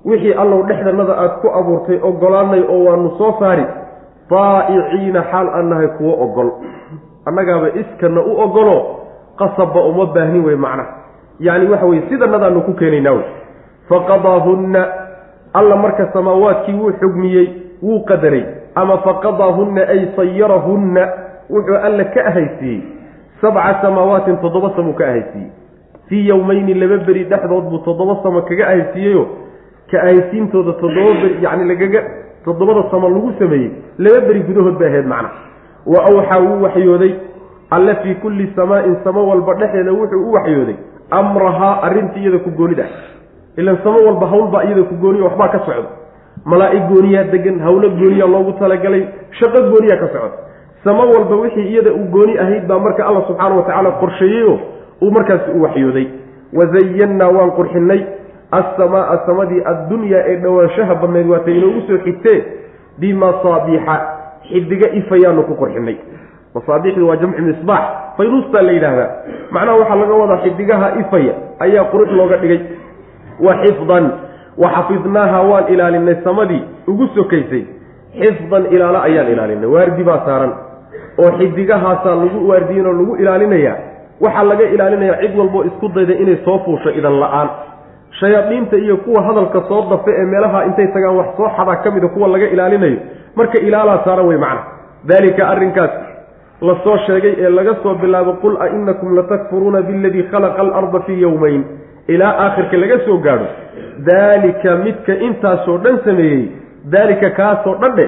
[0.06, 3.66] Wixii allow dhexdanada aad ku abuurtay ogolaanay oo waanu soo saari
[4.32, 6.50] daa'iciina xaal aan nahay kuwo ogol.
[7.26, 8.78] Annagaaba iskana u ogolo
[9.40, 10.90] qasabba uma baahnin wey macnaha
[11.40, 13.26] yacni waxa weye sidanadaanu ku keenaynaa wey.
[13.90, 14.88] Faqadaahunna
[15.54, 17.48] alla marka samaawaadkii wuu xugmiyey
[17.84, 18.44] wuu qadaray.
[18.76, 21.08] Ama faqadaahunna ay sayarahunna
[21.50, 22.82] wuxuu alla ka ahaysiiyey.
[23.42, 25.50] Sabca samaawatin toddoba samuu ka ahaysiiyey.
[26.10, 29.28] Fii yowmayni laba beri dhexdood buu toddoba samo kaga ahaysiiyeyo.
[29.92, 32.02] Ka ahaysiintooda toddoba beri yacni lagaga
[32.46, 33.72] toddobada samo lagu sameeyey.
[33.98, 35.30] Laba beri gudahood bay ahayd macna.
[35.86, 37.14] Wa awxaa wuu waxyooday.
[37.72, 40.76] Alle fii kulli samaa'in samo walba dhexeeda wuxuu u waxyooday
[41.12, 42.90] amrahaa arrintii iyada ku goonid ah
[43.58, 45.90] ilan samo walba hawlbaa iyada ku gooniya waxbaa ka socda
[46.46, 49.04] malaa'ig gooniyaa degan hawlo gooniyaa loogu talagalay
[49.40, 50.38] shaqo gooniyaa ka socda
[50.84, 54.60] samo walba wixii iyada uu gooni ahayd baa marka alla subxaana wa tacaala qorsheeyeyo
[55.02, 56.08] uu markaasi u waxyooday.
[56.54, 58.02] Wazayannaa waan qurxinay
[58.52, 62.38] asamaaa samadii addunyaa ee dhowaanshaha badnayd waatay inoogu soo xigtee
[63.00, 63.96] bimasaabiixa
[64.50, 65.98] xidiga ifayaanu ku qurxinay
[66.56, 67.84] masaabiixdu waa jamcu misbaax
[68.18, 69.10] faynuustaa la yidhaahdaa.
[69.52, 72.60] Macnaha waxaa laga wadaa xidigaha ifaya ayaa qurux looga dhigay.
[73.46, 74.06] Wa xifdan
[74.62, 77.64] wa xafidnaaha waan ilaalinay samadii ugu sokaysay.
[78.22, 80.54] Xifdan ilaalo ayaan ilaalinay waardi baa saaran.
[81.22, 83.76] Oo xidigahaasaa lagu waardiyin oo lagu ilaalinayaa
[84.22, 87.50] waxaa laga ilaalinayaa cid walboo isku dayda inay soo fuusho idan la'aan.
[88.20, 92.08] Shayaadiinta iyo kuwa hadalka soo dafe ee meelaha intay tagaan wax soo xadaa ka mida
[92.08, 92.98] kuwa laga ilaalinayo
[93.36, 94.62] marka ilaalaa saaran wey macna.
[95.10, 95.92] Daalika arrinkaas
[96.62, 101.22] la soo sheegay ee laga soo bilaabo qul a inakum latakfuruuna biladii khalaqa alarda fii
[101.22, 101.64] yowmayn
[102.08, 103.46] ilaa aakhirka laga soo gaadho.
[104.08, 106.48] Daalika midka intaasoo dhan sameeyey
[106.94, 108.08] daalika kaasoo dhan dhe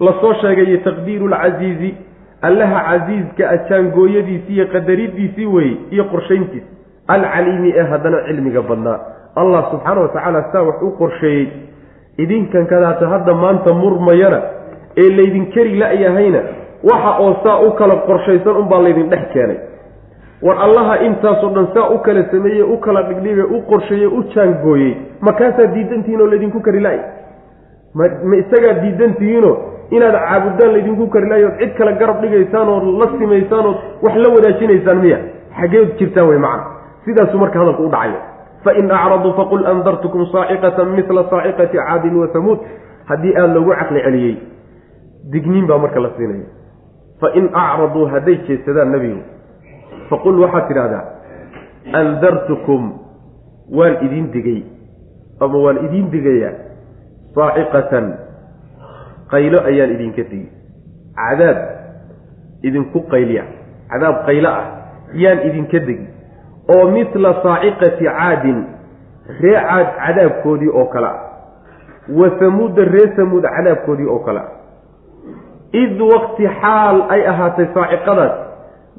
[0.00, 1.94] la soo sheegayo taqdiiru lcasiizi
[2.42, 6.62] allaha casiizka ajaangooyadiisii iyo qadaridiisii weeye iyo qorshayntiis.
[7.08, 8.98] Alcaliimi ee haddana cilmiga badnaa.
[9.36, 11.48] Allah subxaana wa tacaala saa wax u qorsheeyey.
[12.18, 14.40] Idinkan kadaata hadda maanta murmayana
[14.96, 16.40] ee laydin keri la-yahayna
[16.88, 19.58] waxa oo saa u kala qorshaysan unbaa laydin dhex keenay.
[20.42, 24.92] War allaha intaasoo dhan saa u kala sameeyey u kala dhigdhigay u qorsheeyey u jaangooyey
[25.20, 27.00] makaasaa diidantihiin oo laydinku kari la-ay
[27.94, 29.56] ma isagaa diidantihiinoo
[29.90, 34.14] inaad caabudaan laydinku kari la-ay ood cid kale garab dhigaysaan ood la simaysaan ood wax
[34.16, 35.18] la wadaajinaysaan miya?
[35.60, 36.64] Xageed jirtaan wey macana
[37.04, 38.18] sidaasuu marka hadalku u dhacayo
[38.64, 42.58] fain acraduu faqul andartukum saaciqatan mila saaciqati caadin wa hamuud
[43.10, 44.36] haddii aada loogu caqli celiyey
[45.32, 46.48] digniin baa marka la siinaya
[47.20, 49.22] fain acraduu hadday jeedsadaan nebigu
[50.10, 51.04] faqul waxaad tidhahdaa
[52.00, 52.92] andartukum
[53.78, 54.62] waan idiin digay
[55.40, 56.54] ama waan idiin digayaa
[57.34, 58.06] saaciqatan
[59.32, 60.48] qaylo ayaan idinka digi
[61.14, 61.58] cadaab
[62.68, 63.44] idinku qayliya
[63.92, 64.66] cadaab qaylo ah
[65.24, 66.06] yaan idinka degi
[66.74, 68.58] oo midla saaciqati caadin
[69.42, 71.18] ree caad cadaabkoodii oo kale ah.
[72.10, 74.59] Wa samuuda ree samuud cadaabkoodii oo kale ah
[75.72, 78.32] id waqti xaal ay ahaatay saaciqadaas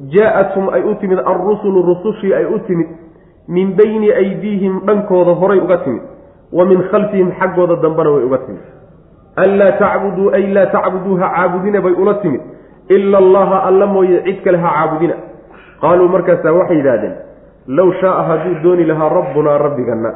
[0.09, 2.87] jaa-athum ay u timid alrusulu rusushii ay u timid
[3.47, 6.01] min bayni aydiihim dhankooda horay uga timid
[6.51, 8.63] wa min khalfihim xaggooda dambena way uga timid
[9.35, 12.41] anlaa tacbuduu ay laa tacbuduu ha caabudina bay ula timid
[12.89, 15.15] ila allaha alla mooye cid kale ha caabudina
[15.81, 17.15] qaaluu markaasaa waxay yidhaahdeen
[17.67, 20.13] low shaaa hadduu dooni lahaa rabbunaa rabbiganna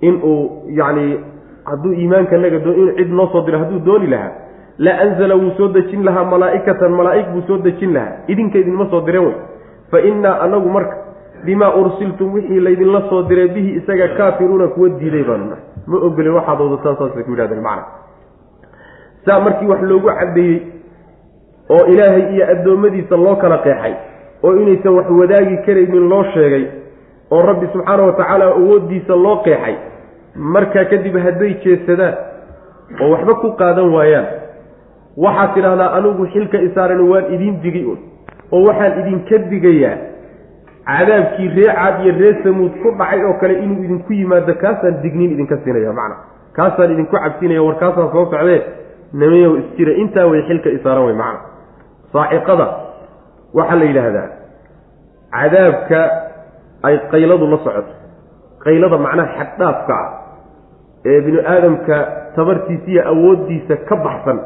[0.00, 1.20] inuu yacni
[1.64, 4.45] hadduu iimaankanaga inuu cid noo soo diro hadduu dooni lahaa
[4.78, 8.12] la anzala wuu soo dejin lahaa malaa'ikatan malaa'ig buu soo dejin lahaa.
[8.28, 9.34] Idinka idinma soo direen wey.
[9.90, 10.96] Fa innaa anagu marka
[11.44, 15.62] bimaa ursiltum wixii laydinla soo diray bihi isaga kaafiruuna kuwa diiday baanu nahay.
[15.86, 17.84] Ma ogolin waxaad wadataan saasay ku yidhahdeen macna.
[19.26, 20.60] Saa markii wax loogu caddeeyey
[21.70, 23.94] oo ilaahay iyo addoommadiisa loo kala qeexay
[24.42, 26.64] oo inaysan wax wadaagi karaynin loo sheegay
[27.30, 29.74] oo rabbi subxaana wa tacaala awooddiisa loo qeexay
[30.34, 32.14] markaa kadib hadday jeesadaan
[33.02, 34.26] oo waxba ku qaadan waayaan
[35.24, 37.98] waxaad tidhahdaa anigu xilka isaaran waan idiin digay un
[38.54, 39.96] oo waxaan idinka digayaa
[40.90, 45.30] cadaabkii ree caad iyo ree samuud ku dhacay oo kale inuu idinku yimaado kaasaan digniin
[45.34, 46.16] idinka siinaya macna.
[46.56, 48.60] Kaasaan idinku cabsinaya war kaasaan soo socdee?
[49.20, 51.40] Namayow isjira intaa way xilka isaaran way macna.
[52.12, 52.66] Saaciqada
[53.58, 54.28] waxaa la yidhaahdaa
[55.36, 56.00] cadaabka
[56.86, 57.92] ay qayladu la socoto.
[58.64, 60.08] Qaylada macnaha xaddhaafka ah
[61.10, 61.96] ee binu aadamka
[62.36, 64.38] tabartiisa iyo awooddiisa ka baxsan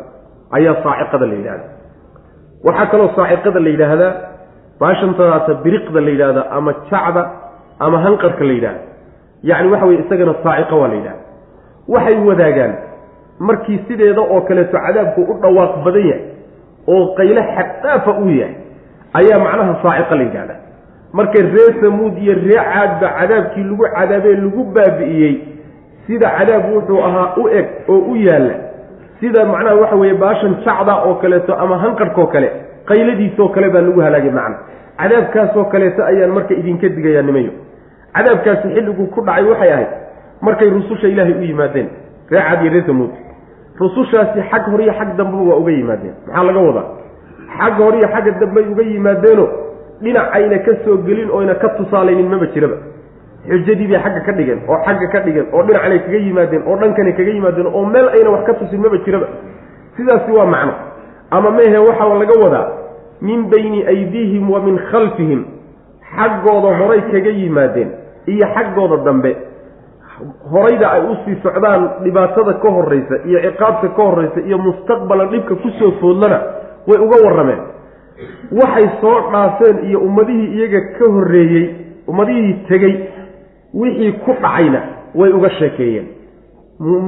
[0.56, 1.64] ayaa saaciqada la yidhahda
[2.66, 4.12] waxaa kaloo saaciqada la yidhaahdaa
[4.80, 7.22] baashantadaata biriqda la yidhahda ama jacda
[7.84, 8.80] ama hanqarka la yidhahda
[9.50, 11.22] yacni waxa weye isagana saaciqa waa la yidhahda
[11.94, 12.72] waxay wadaagaan
[13.48, 16.24] markii sideeda oo kaleeto cadaabku u dhawaaq badan yahay
[16.94, 18.54] oo qayle xaddaafa uu yahay
[19.20, 20.54] ayaa macnaha saaciqa la yidhahda
[21.18, 25.34] marka ree samuud iyo ree caadba cadaabkii lagu cadaabee lagu baabi'iyey
[26.06, 28.54] sida cadaab wuxuu ahaa u eg oo u yaalla
[29.20, 32.48] sida macnaha waxa weeye baashan jacda oo kaleeto ama hanqarhkoo kale
[32.88, 34.56] qayladiisoo kale baa lagu halaagay macna.
[35.00, 37.52] Cadaabkaasoo kaleeto ayaan marka idinka digayaa nimayo.
[38.16, 39.88] Cadaabkaasi xilliguu ku dhacay waxay ahayd
[40.42, 41.88] markay rususha ilaahay u yimaadeen
[42.30, 43.10] ree cad iyo ree samuud.
[43.80, 46.14] Rusushaasi xag hor iyo xag dambeba waa uga yimaadeen.
[46.26, 46.86] Maxaa laga wadaa?
[47.58, 49.46] Xagga hor iyo xagga dambey uga yimaadeeno
[50.02, 52.76] dhinacayna ka soo gelin oyna ka tusaalaynin maba jiraba
[53.48, 57.12] xujadii bay xagga ka dhigeen oo xagga ka dhigeen oo dhinacanay kaga yimaadeen oo dhankanay
[57.18, 59.26] kaga yimaadeen oo meel ayna wax ka tusin maba jiraba.
[59.96, 60.72] Sidaasi waa macno.
[61.30, 62.68] Ama mehe waxaa laga wadaa
[63.20, 65.44] min bayni aydiihim wa min khalfihim.
[66.16, 67.90] Xaggooda horay kaga yimaadeen
[68.26, 69.32] iyo xaggooda dambe.
[70.52, 75.54] Horayda ay u sii socdaan dhibaatada ka horraysa iyo ciqaabta ka horraysa iyo mustaqbalan dhibka
[75.62, 76.38] ku soo foodlana
[76.88, 77.60] way uga warrameen.
[78.52, 81.64] Waxay soo dhaafeen iyo ummadihii iyaga ka horreeyey
[82.08, 82.94] ummadihii tegey
[83.74, 84.80] wixii ku dhacayna
[85.14, 86.06] way uga sheekeeyeen.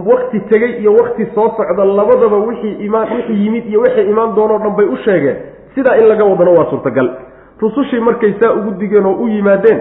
[0.07, 4.59] Wakti tegey iyo wakti soo socda labadaba wixii imaan wixii yimid iyo wixii imaan doonoo
[4.59, 5.37] dhan bay u sheegeen.
[5.75, 7.09] Sidaa in laga wadano waa suurtagal.
[7.61, 9.81] Rusushii markay saa ugu digeen oo u yimaadeen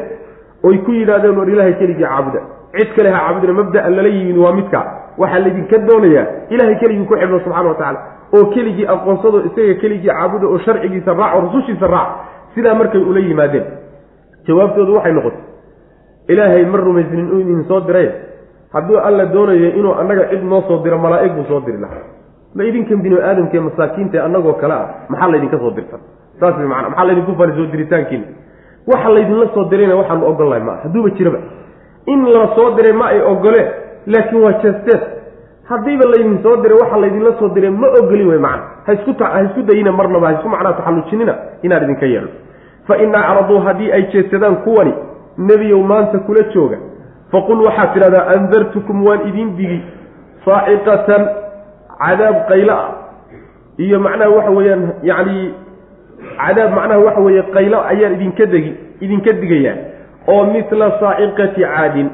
[0.63, 2.41] oy ku yidhahdeen war ilaahay keligii caabuda.
[2.77, 4.79] Cid kale ha caabudina mabda'an lala yimid waa midka.
[5.17, 7.99] Waxaa laydinka doonayaa ilahay keligii ku xidhno subxana wa tacala
[8.33, 12.09] oo keligii aqoonsado isaga keligii caabuda oo sharcigiisa raac oo rusushiisa raac.
[12.55, 13.65] Sidaa markay ula yimaadeen.
[14.47, 15.41] Jawaabtoodu waxay noqotay
[16.33, 18.09] ilaahay ma rumaysnin inuu idin soo diray.
[18.73, 22.05] Hadduu alla doonayo inuu annaga cid noo soo diro malaa'ig buu soo diri lahaa.
[22.55, 25.97] Ma idinkan binu aadamkae masaakiinta annagoo kale ah maxaa laydinka soo dirta?
[26.39, 28.25] Saas way macana maxaa laydinku fali soo diritaankiina
[28.87, 31.39] waxa laydinla soo dirayna waxaanu ogol lahay maa hadduuba jiraba.
[32.07, 33.67] In la soo diray ma ay ogoleen
[34.07, 35.01] laakiin waa jeesteed
[35.69, 39.41] haddiiba laydin soo diray waxa laydinla soo diray ma ogolin wey macana ha isku ha
[39.47, 42.31] isku dayina marnaba ha isku macnaa taxallujinina inaan idinka yeelno
[42.87, 44.93] fa in acraduu haddii ay jeedsadaan kuwani
[45.37, 46.77] nebiyow maanta kula jooga.
[47.31, 49.81] Faqul waxaad tidhahdaa andartukum waan idin digi
[50.45, 51.21] saaciqatan
[51.99, 52.91] cadaab qaylo ah.
[53.77, 55.53] Iyo macnaha waxa weeyaan yacni
[56.41, 59.77] cadaab macnaha waxa weeye qaylo ayaan idinka degi idinka digayaa.
[60.27, 62.09] Oo mitla saaciqati caadin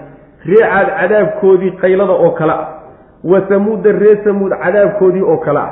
[0.45, 2.67] ree caad cadaabkoodii qaylada oo kale ah.
[3.23, 5.71] Wa samuuda ree samuud cadaabkoodii oo kale ah.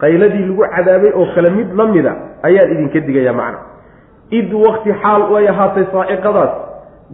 [0.00, 2.12] Qayladii lagu cadaabay oo kale mid la mida
[2.42, 3.58] ayaan idinka digayaa macna.
[4.30, 6.50] Id wakti xaal ay ahaatay saaciqadaas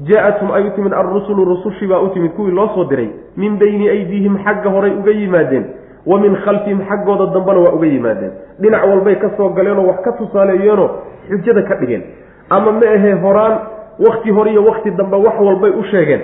[0.04, 3.88] jaa-athum ay u timid alrusulu rusushii baa u timid kuwii loo soo diray min bayni
[3.88, 5.64] aydiihim xagga horay uga yimaadeen
[6.06, 8.30] wa min khalfihim xaggooda dambena waa uga yimaadeen.
[8.60, 10.88] Dhinac walbay ka soo galeenoo wax ka tusaaleeyeenoo
[11.28, 12.02] xujada ka dhigeen.
[12.50, 13.58] Ama ma ahee horaan
[13.98, 16.20] wakti hore iyo wakti dambe wax walbay u sheegeen.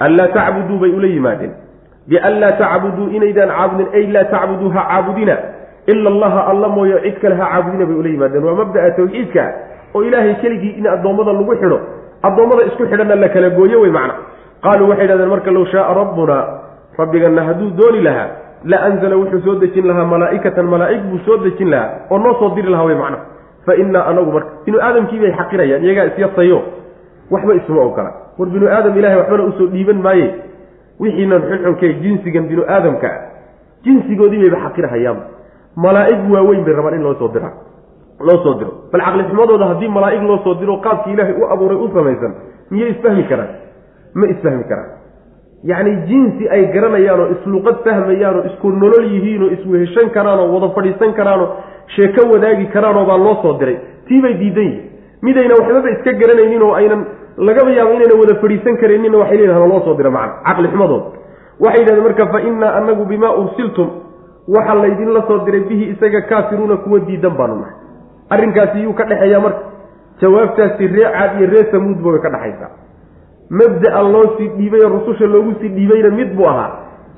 [0.00, 1.52] Anlaa tacbuduu bay ula yimaadeen.
[2.08, 5.36] Bianlaa tacbuduu inaydaan caabudin ay laa tacbuduu ha caabudina.
[5.86, 8.44] Ila allaha alla mooyo cid kale ha caabudina bay ula yimaadeen.
[8.44, 9.44] Waa mabda'a tawxiidka
[9.94, 11.80] oo ilaahay keligii in addoommada lagu xidho
[12.26, 14.14] addoommada isku xidhanna la kala gooyo wey macna.
[14.64, 16.36] Qaaluu waxay dhahdeen marka low shaaa rabbuna
[16.98, 18.28] rabbigana hadduu dooni lahaa
[18.64, 22.50] la anzala wuxuu soo dejin lahaa malaa'ikatan malaa'ig buu soo dejin lahaa oo noo soo
[22.56, 23.18] diri lahaa wey macna.
[23.66, 26.58] Fa innaa anagu marka binu aadamkii bay xaqirayaan iyagaa isyasayo
[27.30, 30.26] waxba isma ogola war binu aadam ilahay waxbana u soo dhiiban maaye.
[31.00, 33.18] Wixiinan xunxunkee jinsigan binu aadamka ah
[33.84, 35.24] jinsigoodii bayba xaqirahayaanba
[35.84, 37.50] malaa'ig waaweyn bay rabaan in loo soo dira
[38.20, 38.72] loo soo diro.
[38.92, 42.32] Bal caqlixumadooda haddii malaa'ig loo soo diro qaabkii ilaahay u abuuray u samaysan
[42.70, 43.48] miyay isfahmi karaan?
[44.14, 44.90] Ma isfahmi karaan.
[45.70, 50.68] Yacni jinsi ay garanayaan oo isluqad fahmayaan isku nolol yihiin oo isweheshan karaan oo wada
[50.76, 51.48] fadhiisan karaanoo
[51.96, 53.76] sheeko wadaagi karaanoo baa loo soo diray.
[54.08, 54.90] Tii bay diidan yihiin
[55.22, 57.02] midayna waxbaba iska garanaynin oo aynan
[57.48, 60.34] lagaba yaabo inayna wada fadhiisan karayninna waxay leeyihiin loo soo dira macna.
[60.46, 61.06] Caqli xumadooda
[61.64, 63.88] waxay yidhahdeen marka fa innaa anagu bimaa ursiltum
[64.56, 67.74] waxa laydinla soo diray bihi isaga kaafiruuna kuwa diidan baanu nahay
[68.30, 69.62] arrinkaasi yuu ka dhexeeyaa marka.
[70.20, 72.70] Jawaabtaasi ree caad iyo ree samuudba way ka dhexaysaa
[73.50, 76.70] mabda-a loo sii dhiibay oo rususha loogu sii dhiibayna mid buu ahaa.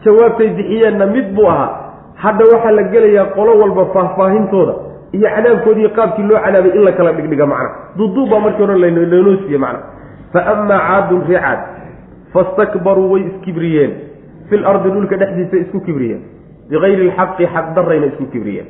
[0.04, 1.70] Jawaabtay bixiyeenna mid buu ahaa.
[2.14, 4.74] Hadda waxaa la gelayaa qolo walba faahfaahintooda
[5.12, 7.70] iyo cadaabkoodii qaabkii loo cadaabay in la kala dhigdhiga macna.
[7.96, 9.80] Duduub baa markii hore lanoo siiye macna.
[10.32, 11.60] Fa amaa caadun ree caad
[12.32, 13.92] fastakbaruu way iskibriyeen
[14.50, 16.20] fil ardi dhulka dhexdiisa isku kibriyeen.
[16.70, 18.66] Bikayri alxaqi xaq darayna isku kibriyeen.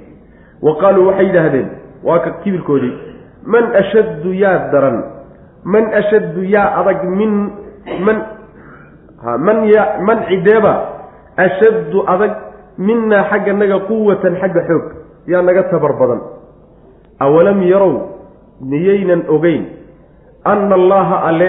[0.63, 1.69] Wa qaaluu waxay yidhaahdeen
[2.05, 2.95] waa ka kibirkoodii
[3.47, 4.99] man ashaddu yaa daran
[5.65, 7.33] man ashaddu yaa adag min
[8.07, 8.19] man
[9.47, 10.75] man ya man cideeba
[11.37, 12.33] ashaddu adag
[12.79, 14.85] minnaa xagga naga quwatan xagga xoog
[15.27, 16.21] yaa naga tabar badan.
[17.19, 17.95] Awalam yarow
[18.63, 19.67] miyaynan ogeyn
[20.45, 21.49] anna allaha alle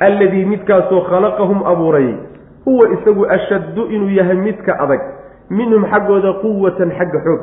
[0.00, 2.16] alladii midkaasoo khalaqahum abuurayay
[2.64, 5.00] huwa isagu ashaddu inuu yahay midka adag
[5.50, 7.40] minhum xaggooda quwatan xagga xoog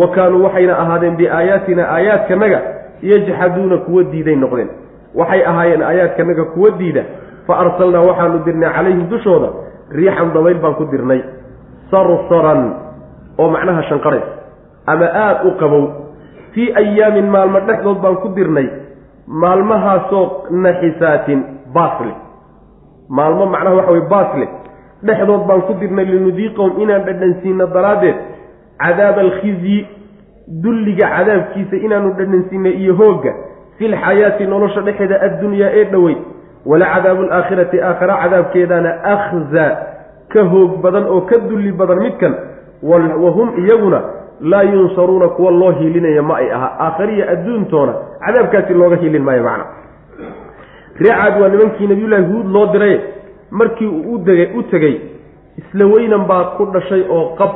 [0.00, 2.60] wa kaanuu waxayna ahaadeen biaayaatina aayaadkanaga
[3.02, 4.68] yajxaduuna kuwa diiday noqdeen.
[5.14, 7.02] Waxay ahaayeen aayaadkanaga kuwa diida
[7.46, 9.48] fa arsalnaa waxaanu dirnay calayhim dushooda
[9.98, 11.20] riixan dabayl baan ku dirnay.
[11.90, 12.62] Sarsaran
[13.38, 14.26] oo macnaha shanqarays
[14.86, 15.84] ama aada u qabow.
[16.52, 18.68] Fii ayaamin maalmo dhexdood baan ku dirnay
[19.26, 21.40] maalmahaasoo naxisaatin
[21.74, 22.12] baasle
[23.08, 24.46] maalmo macnaha waxa weye baasle
[25.02, 28.16] dhexdood baan ku dirnay linudiiqahum inaan dhadhansiino daraaddeed
[28.78, 29.86] cadaaba alkhizyi
[30.62, 33.34] dulliga cadaabkiisa inaanu dhadhansiinay iyo hoogga
[33.78, 36.18] filxayaati nolosha dhexeeda addunyaa ee dhoweyd
[36.66, 39.66] wala cadaabu alaakhirati aakhara cadaabkeedana akhza
[40.28, 42.34] ka hoog badan oo ka dulli badan midkan
[42.82, 44.02] wa hum iyaguna
[44.40, 47.94] laa yunsaruuna kuwa loo hiilinaya ma ay aha aakhariya adduuntoona
[48.26, 49.64] cadaabkaasi looga hiilin maayo macna.
[50.98, 53.00] Reecaad waa nimankii nabiyullaahi huud loo diray
[53.50, 55.00] markii uu udegay u tegey
[55.58, 57.50] isla weynan baa ku dhashay oo qab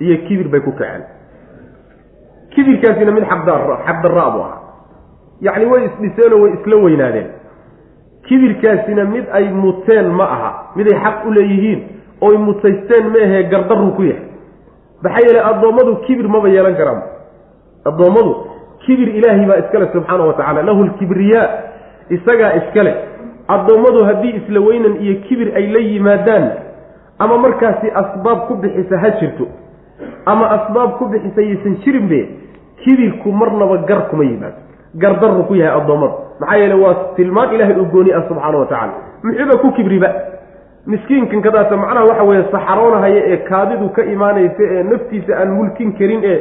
[0.00, 1.02] iyo kibir bay ku kaceen.
[2.54, 4.60] Kibirkaasina mid xaqdarraa buu ahaa.
[5.40, 7.28] Yacni way isdhiseenoo way isla weynaadeen.
[8.28, 11.80] Kibirkaasina mid ay muteen ma aha miday xaq u leeyihiin
[12.20, 14.26] oy mutaysteen maahee gardarru ku yahay.
[15.02, 17.02] Maxaa yeele addoommadu kibir maba yeelan karaan.
[17.84, 18.32] Addoommadu
[18.86, 21.48] kibir ilaahay baa iskale subxaana wa tacala lahu lkibriyaa
[22.10, 22.94] isagaa iskale
[23.48, 26.50] addoommadu haddii isla weynan iyo kibir ay la yimaadaan
[27.18, 29.46] ama markaasi asbaab ku bixisa ha jirto
[30.26, 32.20] ama asbaab ku bixisa yaysan jirinbe
[32.84, 34.56] kibirku marnaba gar kuma yimaado
[34.94, 38.92] gardarru ku yahay addoommada maxaa yeele waa tilmaan ilaahay uu gooni ah subxaana wa tacala
[39.22, 40.08] muxuuba ku kibriba?
[40.86, 46.20] Miskiinkan kadaasa macnaha waxa weeye saxaroonahaya ee kaadidu ka imaanaysa ee naftiisa aan mulkin karin
[46.24, 46.38] ee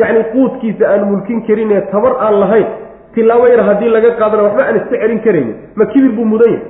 [0.00, 2.66] yacni quudkiisa aan mulkin karin ee tabar aan lahayn.
[3.14, 5.56] Tilaabo yar haddii laga qaadana waxba aan iska celin karaynin.
[5.76, 6.64] Ma kibir buu mudan yahay.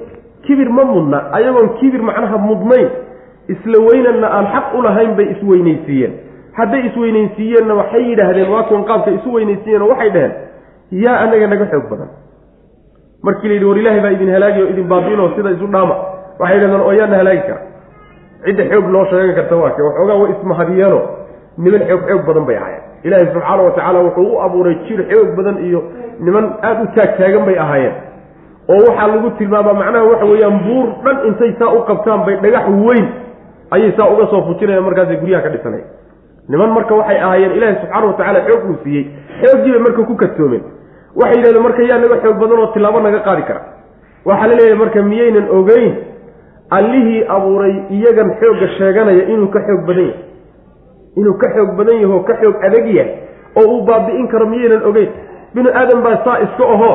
[0.46, 2.88] Kibir ma mudna ayagoon kibir macnaha mudnayn.
[3.54, 6.12] Isla weynanna aan xaq u lahayn bay isweynaysiiyeen
[6.58, 10.32] hadday isweynaysiiyeenna waxay yidhaahdeen waa kuwan qaabka isu weynaysiiyeen oo waxay dhaheen
[11.04, 12.08] yaa anaga naga xoog badan.
[13.26, 15.96] Markii la yidhi war ilaahay baa idin halaagi oo idin baabiinoo sida isu dhaama.
[16.40, 17.60] Waxay yidhahdeen oo yaana halaagi kara.
[18.44, 21.00] Cidda xoog loo sheegan karta waa ke waxoogaa way ismahadiyeeno
[21.64, 22.82] niman xoog xoog badan bay ahaayeen.
[23.06, 25.80] Ilaahay subxaana wa tacaala wuxuu u abuuray jir xoog badan iyo
[26.24, 27.94] niman aada u taagtaagan bay ahaayeen.
[28.72, 32.66] Oo waxaa lagu tilmaamaa macnaha waxa weeyaan buur dhan intay saa u qabtaan bay dhagax
[32.86, 33.06] weyn
[33.74, 35.84] ayay saa uga soo fujinayaan markaasay guryaha ka dhisanaya
[36.52, 39.04] niman marka waxay ahaayeen subxaana wa tacala xoog uu siiyey.
[39.42, 40.62] Xooggii bay marka ku kadsoomeen
[41.20, 43.60] waxay yidhahdeen marka yaa naga xoog badan oo tilaabo naga qaadi kara.
[44.28, 45.92] Waxaa la leeyahay marka miyaynan ogeyn
[46.78, 50.20] allihii abuuray iyagan xoogga sheeganaya inuu ka xoog badan yahay.
[51.16, 53.10] Inuu ka xoog badan yaho ka xoog adag yahay
[53.60, 55.10] oo uu baabi'in karo miyaynan ogeyn.
[55.54, 56.94] Binu aadan baa saa iska ahoo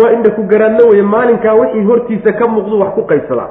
[0.00, 3.48] waa indha ku garaadna weye maalinkaa wixii hortiisa ka muuqdu wax ku qaybsadaa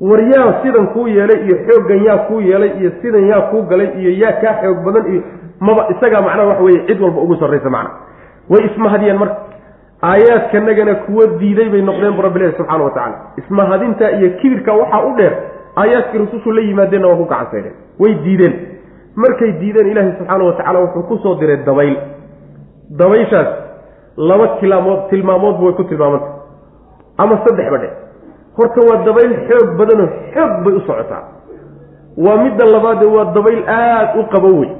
[0.00, 3.88] war yaa sidan kuu yeelay iyo xooggan yaa kuu yeelay iyo sidan yaa kuu galay
[4.00, 5.22] iyo yaa kaa xoog badan iyo
[5.60, 7.90] maba isagaa macnaha waxa weye cid walba ugu sarraysa macna
[8.50, 9.36] way ismahadiyeen marka.
[10.02, 15.02] Aayaadkanagana kuwa diiday bay noqdeen bu rabbi ilahi subxana wa tacala ismahadinta iyo kibirka waxaa
[15.08, 15.32] u dheer
[15.76, 18.54] aayaadkii rusushu la yimaadeenna waa ku gacansaydeen way diideen.
[19.16, 21.96] Markay diideen ilaahi subxaana wa tacala wuxuu ku soo diray dabayl.
[22.98, 23.48] Dabayshaas
[24.16, 26.28] laba tilaamood tilmaamoodba way ku tilmaamanta
[27.18, 27.88] ama saddex ba dhe
[28.58, 31.22] horta waa dabayl xoog badanoo xoog bay u socotaa.
[32.24, 34.70] Waa midda labaade waa dabayl aada u qabo wey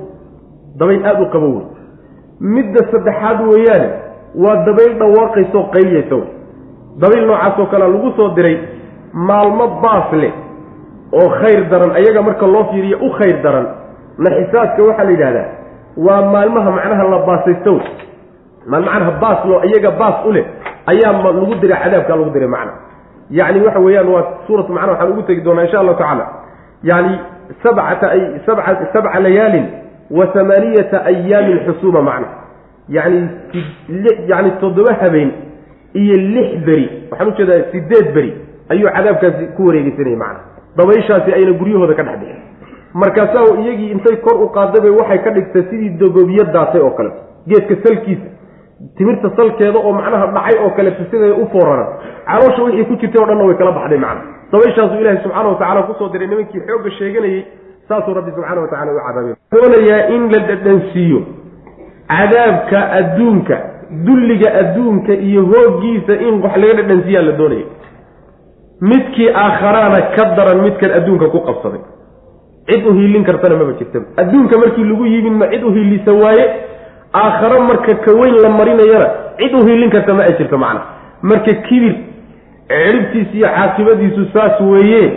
[0.81, 1.67] dabayl aada u qabo wey
[2.55, 3.89] midda saddexaad weeyaane
[4.45, 6.29] waa dabayl dhawaaqaysaoo qayliyaysa wey
[7.03, 8.57] dabayl noocaasoo kalea lagu soo diray
[9.29, 10.33] maalmo baas leh
[11.21, 13.67] oo khayr daran ayaga marka loo fiiriyo u khayr daran
[14.25, 15.47] naxisaaska waxaa la yidhahdaa
[16.07, 17.87] waa maalmaha macnaha la baasaysto wey
[18.71, 20.45] maal macnaha baas loo iyaga baas u leh
[20.93, 22.73] ayaa lagu diray cadaabkaa lagu diray macna
[23.31, 26.27] yacni waxa weeyaan waa suuratu macnaha waxaan ugu tegi doonaa insha allahu tacaala.
[26.83, 27.19] Yani
[27.63, 29.67] sabcata ay sabca sabca layaalin
[30.11, 32.29] wa hamaaniyata ayaamin xusuuma macna.
[32.89, 33.29] Yani
[34.29, 35.33] yani toddoba habeen
[35.95, 38.33] iyo lix beri waxaan u jeedaa sideed beri
[38.69, 40.41] ayuu cadaabkaasi ku wareegeysanayay macna.
[40.77, 42.43] Dabayshaasi ayna guryahooda ka dhex bixin
[42.95, 47.17] markaasaa iyagii intay kor u qaadabay waxay ka dhigtay sidii dogobiyo daatay oo kaleto
[47.49, 48.29] geedka salkiisa
[48.97, 51.89] timirta salkeeda oo macnaha dhacay oo kaleto siday u fooraran
[52.29, 54.23] caloosha wixii ku jirtay o dhanna way kala baxday macna.
[54.53, 57.41] Dabayshaasuu ilaahay subxaana watacala ku soo diray nimankii xoogga sheeganayey
[57.89, 59.35] saasuu rabbi subxaana wa tacala u cadaabay.
[59.55, 61.21] Doonayaa in la dhadhansiiyo
[62.13, 63.57] cadaabka adduunka
[64.07, 67.67] dulliga adduunka iyo hooggiisa in wax laga dhadhansiiyaa la doonaya
[68.91, 71.81] midkii aakharaana ka daran midkan adduunka ku qabsaday.
[72.69, 74.07] Cid u hiilin kartana maba jirtaba.
[74.23, 76.45] Adduunka markii lagu yimidna cid u hiilisa waaye
[77.15, 80.81] aakharo marka ka weyn la marinayana cid u hiilin karta ma ay jirto macna.
[81.23, 81.95] Marka kibir
[82.69, 85.13] ciribtiisa iyo caaqibadiisu saas weeye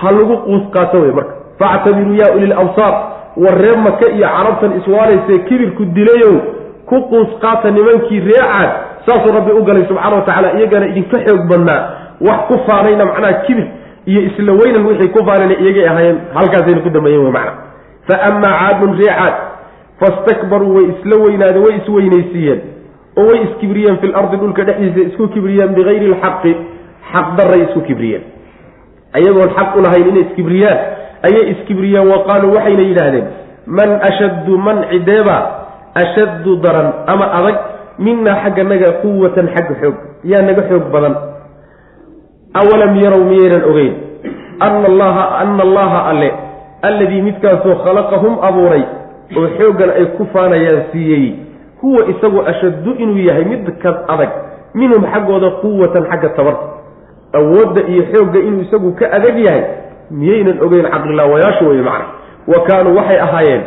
[0.00, 1.32] ha lagu quus qaato wey marka.
[1.58, 2.94] Factabiruu yaa ulil absaar
[3.36, 6.34] war reer maka iyo carabtan iswaalaysee kibirku dilayow
[6.86, 8.70] ku quus qaata nimankii reecaad
[9.06, 11.80] saasuu rabbi u galay subxaana wa tacaala iyagana idinka xoog badnaa
[12.20, 13.66] wax ku faanayna macnaha kibir
[14.06, 17.52] iyo isla weynan wixii ku faanayna iyagay ahaayeen halkaasayna ku dambeeyeen wey macna.
[18.08, 19.34] Fa amaa caadun reecaad
[20.00, 22.60] fastakbaruu way isla weynaadeen way isweynaysiiyeen
[23.16, 26.52] oo way iskibriyeen fi lardi dhulka dhexdiisa isku kibriyeen bikayri lxaqi
[27.12, 28.22] xaq daray isku kibriyeen.
[29.16, 30.78] Ayagoon xaq u lahayn inay iskibriyaan
[31.26, 33.26] ayay iskibriyeen wa qaaluu waxayna yidhaahdeen
[33.66, 35.36] man ashaddu man cideeba
[36.02, 37.56] ashaddu daran ama adag
[37.98, 41.14] minaa xagga naga quwatan xagga xoog yaa naga xoog badan.
[42.60, 43.94] Awalam yarow miyaynan ogeyn?
[44.60, 46.30] Ana allaha ana allaha alle
[46.82, 48.84] alladii midkaasoo khalaqahum abuuray
[49.36, 51.24] oo xooggan ay ku faanayaan siiyey.
[51.82, 54.30] Huwa isagu ashaddu inuu yahay midka adag
[54.74, 56.66] minhum xaggooda quwatan xagga tabarta.
[57.38, 59.62] Awoodda iyo xoogga inuu isagu ka adag yahay
[60.10, 62.06] miyaynan ogeyn caqlilaawayaashu wey macna
[62.50, 63.62] wa kaanuu waxay ahaayeen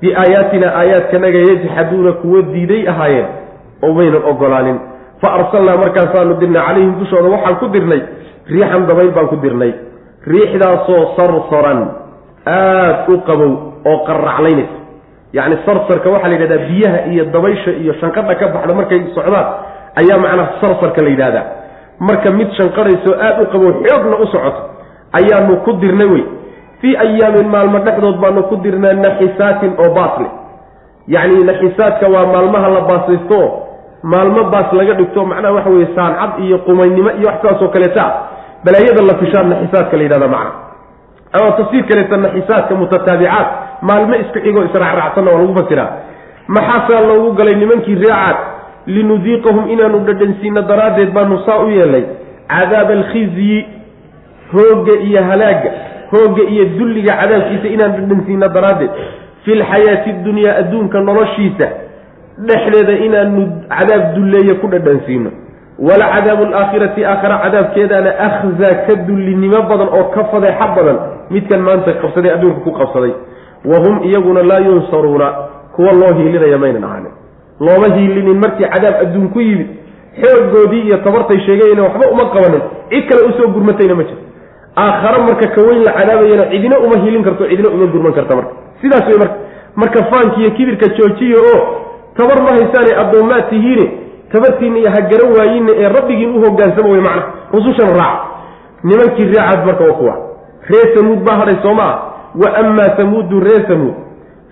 [0.00, 3.26] biaayaatina aayaadkanaga yajxaduuna kuwa diiday ahaayeen
[3.82, 4.78] oo maynan ogolaanin.
[5.20, 8.00] Fa arsalnaa markaasaanu dirnay calayhim dushooda waxaan ku dirnay
[8.50, 9.72] riixan dabayl baan ku dirnay.
[10.26, 11.80] Riixdaasoo sarsaran
[12.46, 13.52] aad u qabow
[13.90, 14.76] oo qarraclaynaysa
[15.36, 19.46] yacni sarsarka waxaa la yidhahdaa biyaha iyo dabaysha iyo shanqadha ka baxda markay socdaan
[20.00, 21.44] ayaa macnaha sarsarka la yidhahdaa.
[22.08, 24.60] Marka mid shanqadhayso aad u qabow xoogna u socoto.
[25.18, 26.24] Ayaanu ku dirnay wey.
[26.80, 30.32] Fii ayaamin maalmo dhexdood baanu ku dirnaa naxisaatin oo baas leh
[31.14, 33.38] yacni naxisaadka waa maalmaha la baasaysto
[34.12, 38.04] maalmo baas laga dhigto macnaha waxa weye saancad iyo qumaynimo iyo wax saasoo kaleeta.
[38.64, 40.52] Balaayada la fishaa naxisaadka la yidhahda macna.
[41.36, 43.48] Ama tafsiir kaleeta naxisaadka mutataabicaat
[43.88, 45.90] maalmo isku xigoo israacraacsanna waa lagu fasiraa
[46.56, 48.36] maxaasaa loogu galay nimankii reecaad?
[48.86, 52.04] Linudiiqahum inaanu dhadhansiino daraaddeed baanu saa u yeelnay
[52.52, 53.58] cadaaba alkhizyi
[54.52, 55.70] hoogga iyo halaagga
[56.12, 58.90] hoogga iyo dulliga cadaabkiisa inaan dhadhansiino daraaddeed.
[59.44, 61.66] Fi lxayaati dunyaa adduunka noloshiisa
[62.48, 63.40] dhexdeeda inaanu
[63.76, 65.30] cadaab dulleeye ku dhadhansiino
[65.88, 70.98] wala cadaabu alaakhirati aakhara cadaabkeedaana akhzaa ka dullinimo badan oo ka fadeexa badan.
[71.30, 73.12] Midkan maanta qabsaday adduunka ku qabsaday
[73.64, 75.28] wahum iyaguna laa yunsaruuna
[75.76, 77.12] kuwa loo hiilinaya maynan ahaanin.
[77.60, 79.66] Looma hiilinin markii cadaab adduun ku yimid
[80.22, 84.22] xoogoodii iyo tabartay sheegayena waxba uma qabanin cid kale u soo gurmatayna ma jirto.
[84.76, 88.52] Aakhare marka kaweyn la cadaabayana cidina uma hiilin karto cidina uma gurman karta marka.
[88.80, 89.36] Sidaas wey marka
[89.76, 91.60] marka faanki iyo kibirka joojiya oo
[92.16, 93.86] tabar ma haysaane addoommaad tihiine
[94.32, 98.24] tabartiinna iyo ha garan waayinna ee rabbigiin u hogaansama wey macna rusushana raaca
[98.84, 100.14] nimankii reecaad marka waa kuwa.
[100.68, 101.98] Reer samuud baa hadhay soo maa
[102.40, 103.94] wa amaa samuudu reer samuud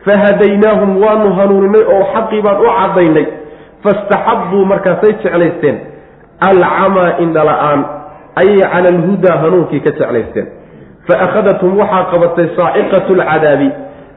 [0.06, 3.26] fahadaynaahum waanu hanuuninay oo xaqii baan u caddaynay
[3.84, 5.76] fastaxabbuu markaasay jeclaysteen
[6.48, 7.80] alcamaa indhala-aan
[8.40, 10.46] ayay cala alhudaa hanuunkii ka jeclaysteen.
[11.08, 13.68] Fa akhadathum waxaa qabatay saaciqatu lcadaabi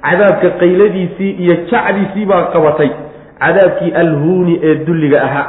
[0.06, 2.90] cadaabka qayladiisii iyo jacdiisii baa qabatay
[3.44, 5.48] cadaabkii alhuuni ee dulliga ahaa.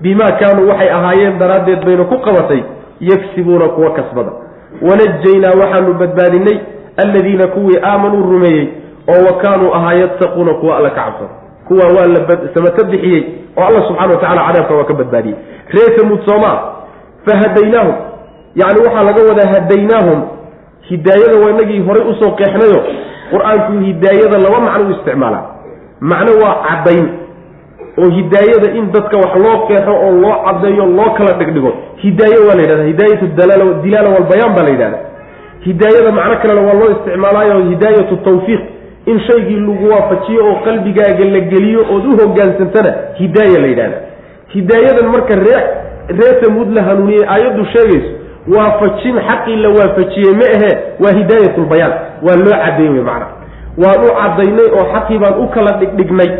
[0.00, 2.60] Bimaa kaanuu waxay ahaayeen daraaddeed bayna ku qabatay
[3.00, 4.32] yagsibuuna kuwa kasbada.
[4.88, 6.58] Wanajaynaa waxaanu badbaadinay
[6.96, 8.68] alladiina kuwii aamanuu rumeeyey
[9.08, 11.34] oo wa kaanuu ahaa yattaquuna kuwa alla ka cabsada
[11.68, 12.20] kuwa waa la
[12.54, 13.22] samato bixiyey
[13.56, 15.36] oo alla subxana wa tacala cadaabka waa ka badbaadiyey.
[15.74, 16.58] Reer tamuud soomaa
[17.26, 17.94] fahadaynaahum
[18.54, 20.22] yacni waxaa laga wadaa hadaynaahum
[20.80, 22.80] hidaayada waa inagii horay u soo qeexnayo
[23.32, 25.44] qur'aanku hidaayada laba macno u isticmaalaa.
[26.00, 27.08] Macno waa caddayn
[27.98, 31.72] oo hidaayada in dadka wax loo qeexo oo loo caddeeyo loo kala dhigdhigo.
[31.96, 33.26] Hidaaye waa la yidhahda hidaayatu
[33.82, 34.98] dilaala walbayaan baa la yidhahda
[35.66, 38.60] hidaayada macno kalena waa loo isticmaalaayo hidaayatu tawfiiq
[39.06, 43.98] in shaygii lagu waafajiyo oo qalbigaaga la geliyo ood u hogaansantana hidaaya la yidhahda
[44.54, 45.62] hidaayadan marka ree
[46.18, 48.10] ree samuud la hanuuniyey aayaddu sheegayso
[48.56, 50.70] waafajin xaqii la waafajiyey ma ahe
[51.04, 51.92] waa hidaayatulbayaan
[52.26, 53.26] waa loo caddeey wey macna.
[53.82, 56.30] Waan u caddaynay oo xaqii baan u kala dhigdhignay.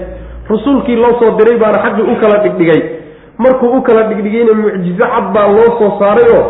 [0.51, 2.81] Rasuulkii loo soo diray baana xaqii u kala dhigdhigay.
[3.39, 6.45] Markuu u kala dhigdhigayna mucjizo cad baa loo soo saaray oo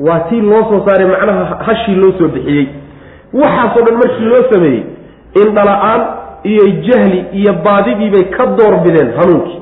[0.00, 2.66] waa tii loo soo saaray macnaha hashii loo soo bixiyey.
[3.32, 4.82] Waxaasoo dhan markii loo sameeyey
[5.42, 6.02] indhala-aan
[6.52, 9.60] iyo jahli iyo baadidiibay ka doorbideen hanuunkii.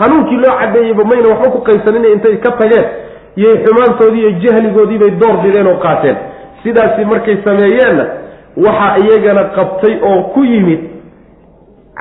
[0.00, 2.84] Hanuunkii loo caddeeyeyba mayna waxba ku qaysanina intay ka tageen
[3.36, 4.30] iyoy xumaantoodii iyo
[5.20, 6.16] door bideen oo qaateen.
[6.62, 8.04] Sidaasi markay sameeyeenna
[8.56, 10.80] waxaa iyagana qabtay oo ku yimid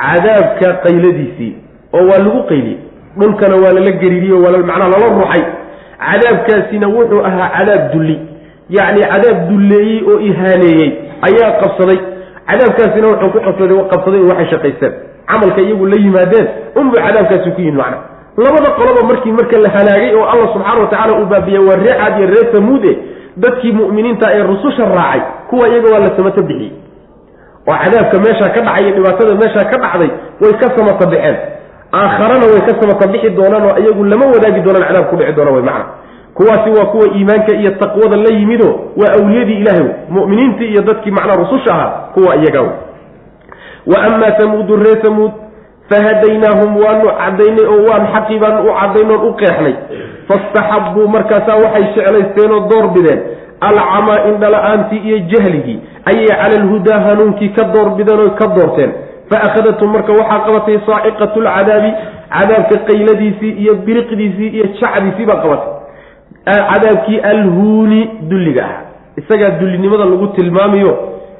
[0.02, 1.54] cadaabka qayladiisii
[1.94, 2.78] oo waa lagu qayliyey.
[3.20, 5.44] Dhulkana waa lala geriiriyo waa macnaha lala ruxay
[6.00, 8.18] cadaabkaasina wuxuu ahaa cadaab dulli.
[8.70, 10.90] Yacni cadaab dulleeyey oo ihaaneeyey.
[11.28, 12.00] Ayaa qabsaday.
[12.50, 14.94] Cadaabkaasina wuxuu ku qabsaday qabsaday oo waxay shaqaysteen
[15.30, 16.48] camalka iyagu la yimaadeen
[16.80, 17.98] unbuu cadaabkaasi ku yimid macna.
[18.38, 21.96] Labada qoloba markii marka la halaagay oo allah subxaana wa tacala uu baabiyey waa ree
[22.00, 22.92] caad iyo ree tamuude
[23.38, 25.22] dadkii mu'miniinta ee rususha raacay.
[25.50, 26.72] Kuwa iyaga waa la samato bixiyey
[27.68, 30.10] oo cadaabka meeshaa ka dhacay iyo dhibaatada meeshaa ka dhacday
[30.42, 31.36] way ka samata bixeen
[32.02, 35.52] aakharana way ka samata bixi doonaan oo iyagu lama wadaagi doonaan cadaab ku dhici doona
[35.52, 35.86] way macna.
[36.38, 38.70] Kuwaasi waa kuwa iimaanka iyo taqwada la yimido
[39.00, 42.62] waa awliyadii ilaahay mu'miniintii iyo dadkii macnaa rususha ahaa kuwa iyaga
[43.92, 45.32] wa amaa tamuudu ree tamuud
[45.90, 49.74] fahadaynaahum waanu cadaynay oo waan xaqii baanu u cadaynoon u qeexnay.
[50.28, 53.20] Fastaxabbuu markaasaa waxay jeclaysteen oo door bideen.
[53.62, 58.92] Alcamaa indhala-aantii iyo jahligii ayay cala alhudaa hanuunkii ka doorbideen oo ka doorteen
[59.30, 61.92] fa akhadathum marka waxaa qabatay saaciqatu lcadaabi
[62.36, 65.72] cadaabka qayladiisii iyo biriqdiisii iyo jacdiisii baa qabatay
[66.72, 68.78] cadaabkii alhuuni dulliga ah
[69.22, 70.92] isagaa dullinimada lagu tilmaamayo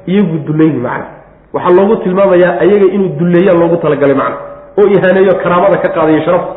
[0.08, 1.06] iyagu dulayni macna
[1.54, 4.38] waxaa loogu tilmaamayaa ayaga inuu dulleeyaa loogu talagalay macna
[4.80, 6.54] oo ihaaneeyo karaamada ka qaadayo sharafta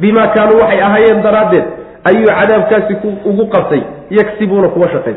[0.00, 1.64] bimaa kaanuu waxay ahaayeen daraaddeed
[2.10, 2.94] ayuu cadaabkaasi
[3.30, 3.82] ugu qabtay
[4.18, 5.14] yagsibuuna kuwa shaqay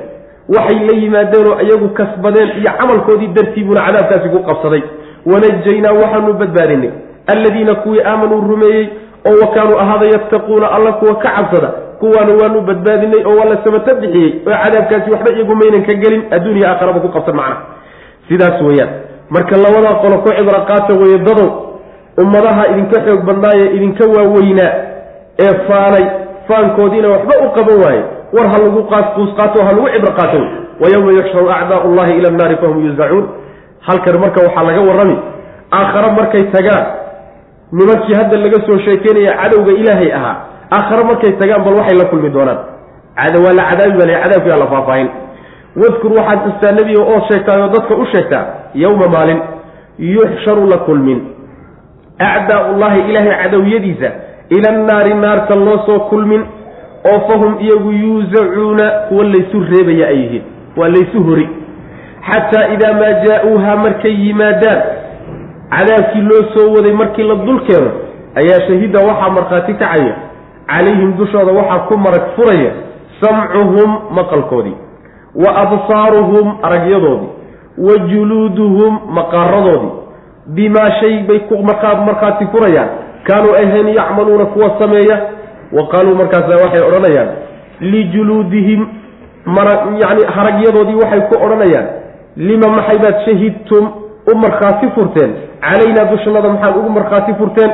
[0.57, 4.81] waxay la yimaadeenoo iyagu kasbadeen iyo camalkoodii dartiibuuna cadaabkaasi ku qabsaday
[5.25, 6.89] wanajaynaa waxaanu badbaadinay
[7.33, 8.87] alladiina kuwii aamanuu rumeeyey
[9.29, 11.67] oo wa kaanuu ahaada yattaquuna alla kuwa ka cabsada
[11.99, 16.23] kuwaana waanu badbaadinay oo waa la samato bixiyey oo cadaabkaasi waxba iyagu maynan ka gelin
[16.31, 17.57] adduuniya aakharaba ku qabsan macna
[18.27, 18.89] sidaas weeyaan
[19.29, 21.49] marka labadaa qolo ku cibro qaata weeye dadow
[22.23, 24.71] ummadaha idinka xoog badnaaye idinka waaweynaa
[25.45, 26.05] ee faanay
[26.47, 28.03] faankoodiina waxba u qaban waaye
[28.37, 30.49] war ha lagu qaasquus qaato ha lagu cibro qaato wey
[30.81, 33.25] wa yowma yuxsharu acdaau llahi ila annaari fahum yuzacuun
[33.87, 35.17] halkan marka waxaa laga warrami.
[35.71, 36.85] Aakhare markay tagaan.
[37.71, 40.35] Nimankii hadda laga soo sheekeynaya cadowga ilaahay ahaa.
[40.71, 42.59] Aakhare markay tagaan bal waxay la kulmi doonaan.
[43.43, 45.09] Waa la cadaabi baa cadaabki baa la faahfaahin.
[45.81, 48.43] Wadkur waxaad xustaa nebiga oo sheegtaay oo dadka u sheegtaa
[48.83, 49.39] yowma maalin
[49.99, 51.19] yuxsharu la kulmin.
[52.19, 54.09] Acdaaullahi ilaahay cadowyadiisa
[54.49, 56.41] ila annaari naarta loo soo kulmin
[57.11, 60.43] oo fahum iyagu yuusacuuna kuwa laysu reebaya ay yihiin.
[60.77, 61.49] Waa laysu hori
[62.29, 64.81] xataa idaa maa jaa-uuhaa markay yimaadaan
[65.75, 67.91] cadaabkii loo soo waday markii la dul keeno
[68.41, 70.15] ayaa shahida waxaa markhaati kacaya
[70.67, 72.71] calayhim dushooda waxaa ku marag furaya
[73.21, 74.77] samcuhum maqalkoodii
[75.43, 77.29] wa absaaruhum aragyadoodii
[77.87, 79.91] wa juluuduhum maqaaradoodii
[80.55, 82.89] bimaa shay bay ku markhaati furayaan
[83.27, 85.21] kaanuu ahayn yacmaluuna kuwa sameeya
[85.73, 87.29] wa qaaluu markaasa waxay odhanayaan
[87.79, 88.87] lijuluudihim
[89.45, 89.71] mara
[90.01, 91.87] yacni haragyadoodii waxay ku odhanayaan
[92.37, 93.83] lima maxay baad shahidtum
[94.31, 95.31] u markhaati furteen?
[95.61, 97.71] Calaynaa dushanada maxaad ugu markhaati furteen?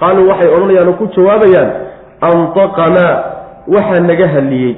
[0.00, 1.70] Qaaluu waxay odhanayaan oo ku jawaabayaan
[2.30, 3.14] antaqanaa
[3.74, 4.74] waxaa naga hadliyey.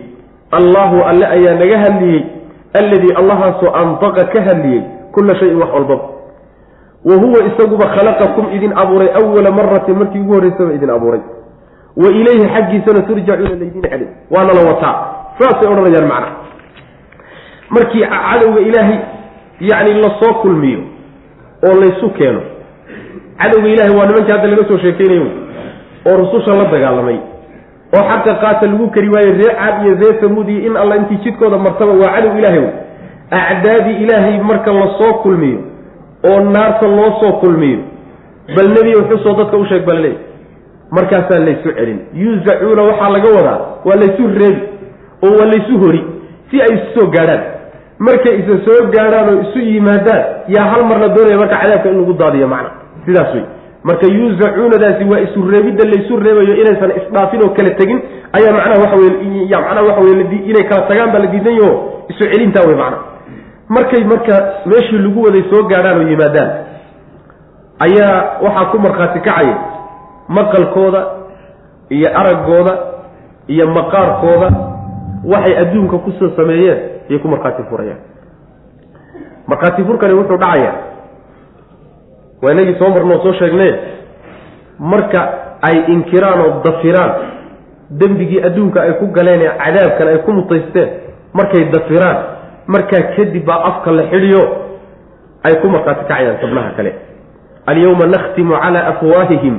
[0.58, 2.22] Allaahu alle ayaa naga hadliyey.
[2.80, 4.82] Alladii allahaasoo antaqa ka hadliyey
[5.14, 6.04] kulla shayin wax walbaba
[7.04, 11.20] wa huwa isaguba khalaqakum idin abuuray awala maratin markii ugu horreysaba idin abuuray.
[11.96, 14.96] Wa ilayhi xaggiisana turjacuuna laydin celin waana la wataa.
[15.38, 16.30] Saasay odhanayaan macna.
[17.70, 18.98] Markii cadowga ilaahay
[19.60, 20.78] yacni la soo kulmiyo
[21.66, 22.40] oo laysu keeno.
[23.38, 25.26] Cadowga ilahay waa nimankii hadda laga soo sheekeynayo
[26.06, 27.18] oo rususha la dagaalamay
[27.96, 31.16] oo xaqa qaata lagu kari waaye ree caad iyo ree samuud iyo in alla intii
[31.24, 32.64] jidkooda martaba waa cadow ilaahay
[33.30, 35.58] acdaadii ilaahay marka la soo kulmiyo
[36.30, 37.78] oo naarta loo soo kulmiyo
[38.56, 40.14] bal nebiga xusoo dadka u sheeg balaleey
[40.90, 41.98] markaasaa laysu celin.
[42.14, 44.62] Yuusacuuna waxaa laga wadaa waa laysu reebi
[45.22, 46.04] oo waa laysu hori
[46.50, 47.40] si ay isu soo gaadhaan
[48.06, 50.22] markay isa soo gaadhaan oo isu yimaadaan
[50.54, 52.70] yaa hal mar la doonaya marka cadaabka in lagu daadiyo macna.
[53.06, 53.44] Sidaas wey
[53.88, 57.98] marka yuusacuunadaasi waa isu reebidda laysu reebayo inaysan isdhaafin oo kala tegin
[58.38, 61.72] ayaa macnaha waxa weye macnaha waxa weye inay kala tagaan baa la diidan yaho
[62.12, 63.02] isu celintaa wey macnaha
[63.76, 64.34] markay marka
[64.70, 66.50] meeshii lagu waday soo gaadhaan oo yimaadaan
[67.86, 69.56] ayaa waxaa ku markhaati kacaya
[70.28, 71.00] maqalkooda
[71.96, 72.72] iyo araggooda
[73.48, 74.48] iyo maqaarkooda
[75.32, 76.78] waxay adduunka ku soo sameeyeen
[77.10, 78.00] ayay ku markhaati furayaan
[79.46, 80.74] markhaati furkani wuxuu dhacayaa
[82.42, 83.72] waa inagii soo marno oo soo sheegnay
[84.78, 85.20] marka
[85.68, 87.12] ay inkiraan oo dafiraan
[88.00, 90.88] dembigii adduunka ay ku galeen ee cadaabkan ay ku mutaysteen
[91.38, 92.16] markay dafiraan
[92.66, 94.42] markaa kadib baa afka la xidhiyo
[95.44, 96.92] ay ku markhaati kacayaan xubnaha kale.
[97.66, 99.56] Alyawma nakhtimu calaa afwaahihim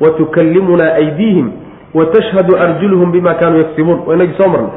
[0.00, 1.48] wa tukallimunaa aydiihim
[1.94, 3.98] wa tashhadu arjuluhum bima kaanuu yaksibuun.
[4.06, 4.70] Waa inagii soo marnay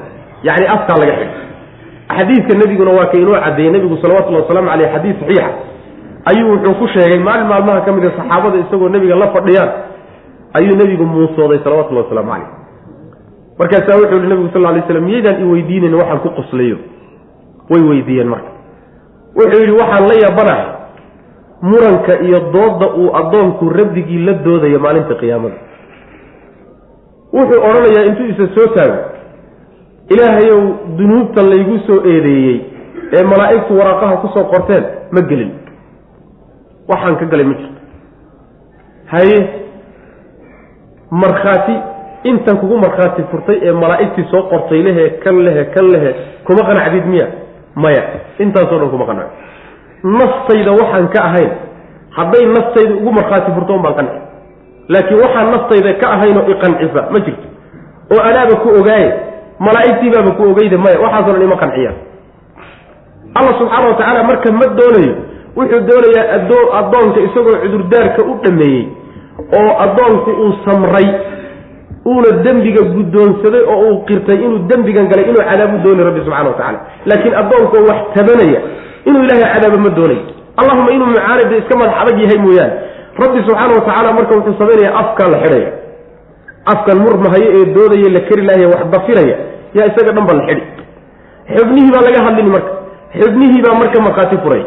[0.44, 1.36] yacni afkaa laga xidhi
[2.18, 5.50] xadiidka nebiguna waa ka inoo caddeeyey nebigu salawatullahi wasalaamu caleyh xadiis saxiixa
[6.32, 9.70] ayuu wuxuu ku sheegay maalin maalmaha ka mid a saxaabada isagoo nebiga la fadhiyaan
[10.60, 12.50] ayuu nebigu muusooday salawatullahi wasalaamu caleyh
[13.60, 16.78] markaasaa wuxuu yihi nebigu sal lay slam miyaydaan i weydiinayn waxaan ku qoslayo
[17.72, 18.52] way weydiiyeen marka.
[19.38, 20.68] Wuxuu yidhi waxaan la yaabanahay
[21.70, 25.58] muranka iyo doodda uu addoonku rabbigii la doodayo maalinta qiyaamada.
[27.34, 28.98] Wuxuu odhanayaa intuu isa soo taago
[30.14, 30.62] ilaahayow
[30.98, 32.58] dunuubta laygu soo eedeeyey
[33.18, 35.52] ee malaa'igtu waraaqaha ku soo qorteen ma gelin.
[36.90, 37.80] Waxaan ka galay ma jirto.
[39.14, 39.40] Haye
[41.12, 41.76] markhaati
[42.24, 46.12] intan kugu markhaati furtay ee malaa'igtii soo qortay lehe kan lehe kan lehe
[46.46, 47.28] kuma qanacdid miya?
[47.76, 48.04] Maya.
[48.44, 49.30] Intaasoo dhan kuma qanaco
[50.04, 51.52] naftayda waxaan ka ahayn
[52.18, 54.18] hadday naftayda ugu markhaati furto un baan qanci
[54.94, 57.48] laakiin waxaan naftayda ka ahaynoo iqancisa ma jirto.
[58.14, 59.10] Oo anaaba ku ogaaye
[59.66, 61.96] malaa'igtii baaba ku ogeyda maya waxaasoo dhan ima qanciyaan
[63.40, 65.14] alla subxaana wa tacaala marka ma doonayo
[65.58, 68.84] wuxuu doonayaa adoo addoonka isagoo cudurdaarka u dhameeyey
[69.60, 71.08] oo addoonku uu samray
[72.12, 76.58] uuna dembiga guddoonsaday oo uu qirtay inuu dembigan galay inuu cadaabu doonay rabbi subxana wa
[76.60, 76.80] tacala
[77.10, 78.60] laakiin addoonkoo wax tabanaya
[79.10, 80.22] inuu ilaahay cadaabo ma doonayo
[80.60, 82.74] allahuma inuu mucaanida iska madax adag yahay mooyaane.
[83.24, 85.70] Rabbi subxaana wa tacaala marka wuxuu samaynaya afkan la xidhaya
[86.74, 89.36] afkan murmahayo ee doodaya la keri laaya wax dafiraya
[89.78, 90.64] yaa isaga dhan ba la xidhi.
[91.56, 92.72] Xubnihii baa laga hadlini marka
[93.20, 94.64] xubnihii baa marka markhaati furay.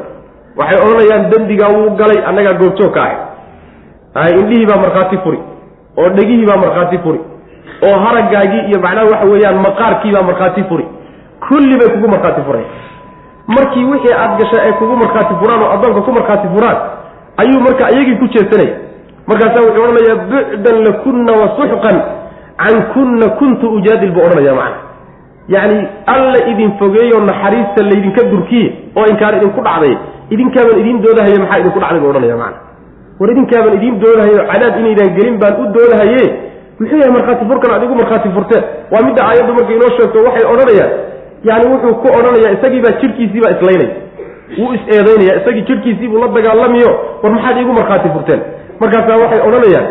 [0.59, 3.03] Waxay odhanayaan dembigaa wuu galay annagaa goobjoog ka
[4.17, 4.33] ahay.
[4.41, 5.39] Indhihii baa markhaati furi
[6.01, 7.21] oo dhegihii baa markhaati furi
[7.87, 10.87] oo haragaagii iyo macnaha waxa weeyaan maqaarkii baa markhaati furi.
[11.49, 12.71] Kulli bay kugu markhaati furayan
[13.47, 16.79] markii wixii aad gashay ay kugu markhaati furaan oo addoonka ku markhaati furaan
[17.43, 18.75] ayuu marka iyagii ku jeesanaya
[19.31, 21.97] markaasaa wuxuu odhanayaa bucdan lakunna wa suxqan
[22.63, 24.79] can kunna kuntu ujaadil buu odhanaya macna.
[25.55, 25.79] Yacni
[26.15, 29.95] alla idin fogeeyo naxariista laydinka durkiye oo inkaan idinku dhacday
[30.35, 32.01] idinkaaban idiin doodahaye maxaa idinku dhacday?
[32.03, 32.59] buu odhanaya macana
[33.21, 36.23] war idinkaaban idiin doodahayo cadaab inaydaan gelin baan u doodahaye
[36.81, 38.63] muxuu yahay markhaati furkan adigu markhaati furteen
[38.93, 40.93] waa midda aayaddu markay inoo sheegto waxay odhanayaan
[41.49, 43.91] yani wuxuu ku odhanayaa isagiibaa jidhkiisiibaa islaynaya
[44.59, 46.91] wuu is eedaynaya isagii jidhkiisiibuu la dagaalamiyo
[47.23, 48.41] war maxaad iigu markhaati furteen
[48.83, 49.87] markaasaa waxay odhanayaan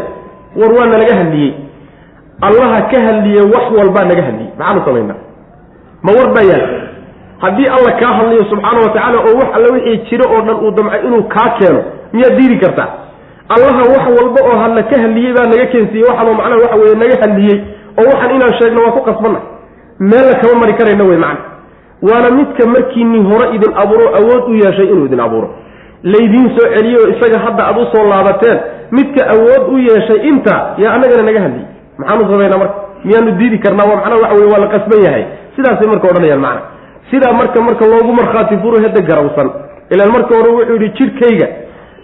[0.59, 1.51] war waa nalaga hadliyey.
[2.47, 4.51] Allaha ka hadliye wax walbaa naga hadliyey.
[4.59, 5.19] Maxaanu samaynaa
[6.05, 6.65] ma war baa yaal.
[7.43, 10.71] Haddii alla kaa hadlayo subxaana wa tacaala oo wax alla wixii jiro oo dhan uu
[10.77, 11.81] damcay inuu kaa keeno
[12.13, 12.89] miyaad diidi kartaa?
[13.55, 17.15] Allaha wax walba oo hadla ka hadliyey baa naga keensiiyey waxaanoo macnaha waxa weeye naga
[17.23, 17.57] hadliyey
[17.99, 19.39] oo waxaan inaan sheegno waa ku qasbanna.
[19.99, 21.45] Meella kama mari karayna wey macna
[22.07, 25.47] waana midka markiini hore idin abuuro awood u yeeshay inuu idin abuuro
[26.03, 28.57] laydiin soo celiyo isaga hadda aad u soo laabateen
[28.91, 32.75] midka awood u yeeshay inta yaa annagana naga hadliyey maxaanu samaynaa marka?
[33.05, 33.85] Miyaanu diidi karnaa?
[33.89, 35.23] Waa macnaha waxa weye waa la qasban yahay.
[35.55, 36.61] Sidaasay marka odhanayaan macna.
[37.11, 39.49] Sidaa marka marka loogu markhaati furo hadda garawsan
[39.93, 41.47] ilaan marka hore wuxuu yidhi jirkayga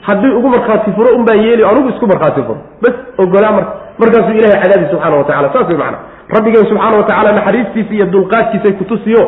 [0.07, 2.59] haddii ugu markhaati furo un baan yeeli anugu isku markhaati furo.
[2.81, 3.71] Bas ogolaa marka.
[4.01, 5.97] Markaasuu ilahay cadaabi subxana wa tacala saas way macana
[6.35, 9.21] rabbigeen subxaana wa tacala naxariistiisa iyo dulqaadkiisay kutusiyo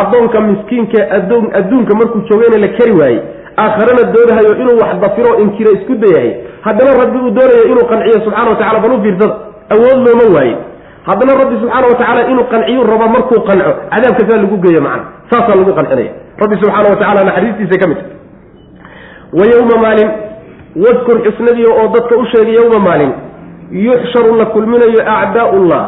[0.00, 3.20] addoonka miskiinka adoon adduunka markuu joogayna la kari waayey
[3.58, 8.50] aakharana doodahayo inuu wax dafiro inkiro isku dayahay haddana rabbi uu doonayo inuu qanciyo subxana
[8.50, 9.34] wa tacala u fiirsada
[9.74, 10.56] awood looma waaye.
[11.06, 15.04] Haddana rabbi subxaana wa tacaala inuu qanciyu rabo markuu qanco cadaabka saa lagu geeyo macana
[15.30, 17.98] saasaa lagu qancinaya rabbi subxaana wa tacala naxariistiisa ka mid.
[19.38, 20.10] Wa yowma maalin
[20.84, 23.12] wadkur xusnadii oo dadka u sheegay yowma maalin
[23.70, 25.82] yuxsharu la kulminayo acdaa'ullah.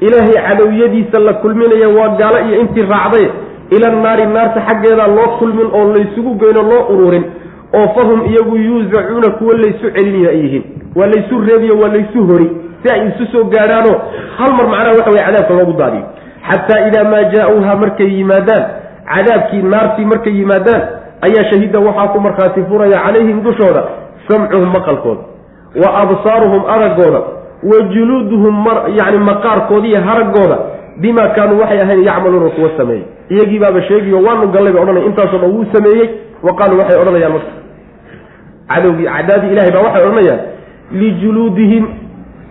[0.00, 3.26] Ilaahay cadowyadiisa la kulminayo waa gaalo iyo intii raacday
[3.70, 7.24] ila naari naarta xaggeeda loo kulmin oo laysugu geyno loo ururin
[7.78, 10.64] oo fahum iyagu yuusacuuna kuwa laysu celinayo ay yihiin.
[10.96, 12.50] Waa laysu reebiyo waa laysu hori.
[12.82, 13.96] Si ay isu soo gaadhaanoo
[14.38, 16.04] hal mar macnaha waxa weye cadaabka loogu daadiyo.
[16.50, 18.64] Xataa idaa maa jaa-uuha markay yimaadaan
[19.14, 20.82] cadaabkii naartii markay yimaadaan
[21.26, 23.82] ayaa shahida waxaa ku markhaati furaya calayhim dushooda
[24.28, 25.22] samcuhum maqalkooda
[25.82, 27.20] wa absaaruhum araggooda
[27.70, 28.66] wa juluuduhum
[28.98, 30.58] yani maqaarkooda iyo haraggooda
[31.02, 33.04] bimaa kaanuu waxay ahayn yacmaluuna kuwa sameeyey.
[33.28, 36.08] Iyagii baaba sheegiyo waanu gallay bay odhanaya intaasoo dhan wuu sameeyey
[36.42, 37.52] wa qaaluu waxay odhanayaan marka.
[38.68, 40.40] Cadowgii cadaadii ilahay baa waxay odhanayaan
[41.00, 41.84] lijuluudihim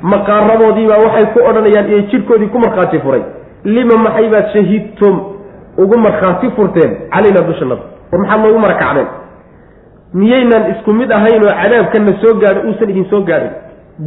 [0.01, 3.23] maqaaradoodiibaa waxay ku odhanayaan iyo jidhkoodii ku markhaati furay.
[3.63, 5.15] Lima maxay baad shahidtum?
[5.77, 7.81] Ugu markhaati furteen calaynaa dushanada
[8.11, 9.07] war maxaad noogu marakacdeen
[10.13, 13.51] miyaynaan isku mid ahayn oo cadaabkanna soo gaadho uusan idin soo gaadhin.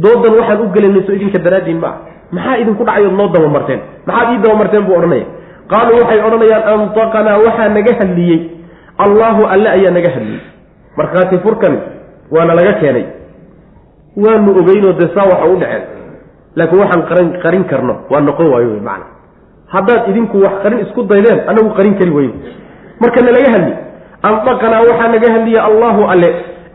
[0.03, 1.97] Doodan waxaan u gelinayso idinka daraaddiin ma ah
[2.35, 3.79] maxaa idinku dhacayood noo dabamarteen?
[4.07, 5.25] Maxaad ii dabamarteen buu odhanaya.
[5.71, 8.39] Qaaluu waxay odhanayaan antaqanaa waxaa naga hadliyey.
[9.03, 10.41] Allaahu alle ayaa naga hadliyey.
[10.97, 11.79] Markhaati furkani
[12.31, 13.05] waana laga keenay.
[14.23, 15.83] Waanu ogeynoo dee saa waxa u dhaceen.
[16.57, 17.93] Laakiin waxaan qaran qarin karno.
[18.11, 19.05] Waa noqon waayo wey macana
[19.73, 22.33] haddaad idinku wax qarin isku daydeen annagu qarin kari weyno
[23.01, 23.73] marka nalaga hadli
[24.29, 26.29] andaqanaa waxaa naga hadliyey allahu alle.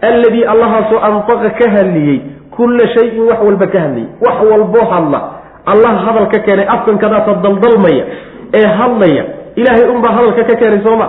[0.08, 2.18] Alladii allahaasoo andaqa ka hadliyey.
[2.56, 4.08] Kulla shayin wax walba ka hadliyey.
[4.24, 5.20] Wax walboo hadla
[5.66, 8.04] allah hadal ka keenay afkankadaasa daldalmaya
[8.54, 9.24] ee hadlaya.
[9.56, 11.06] Ilaahay unbaa hadalka ka keenay sooma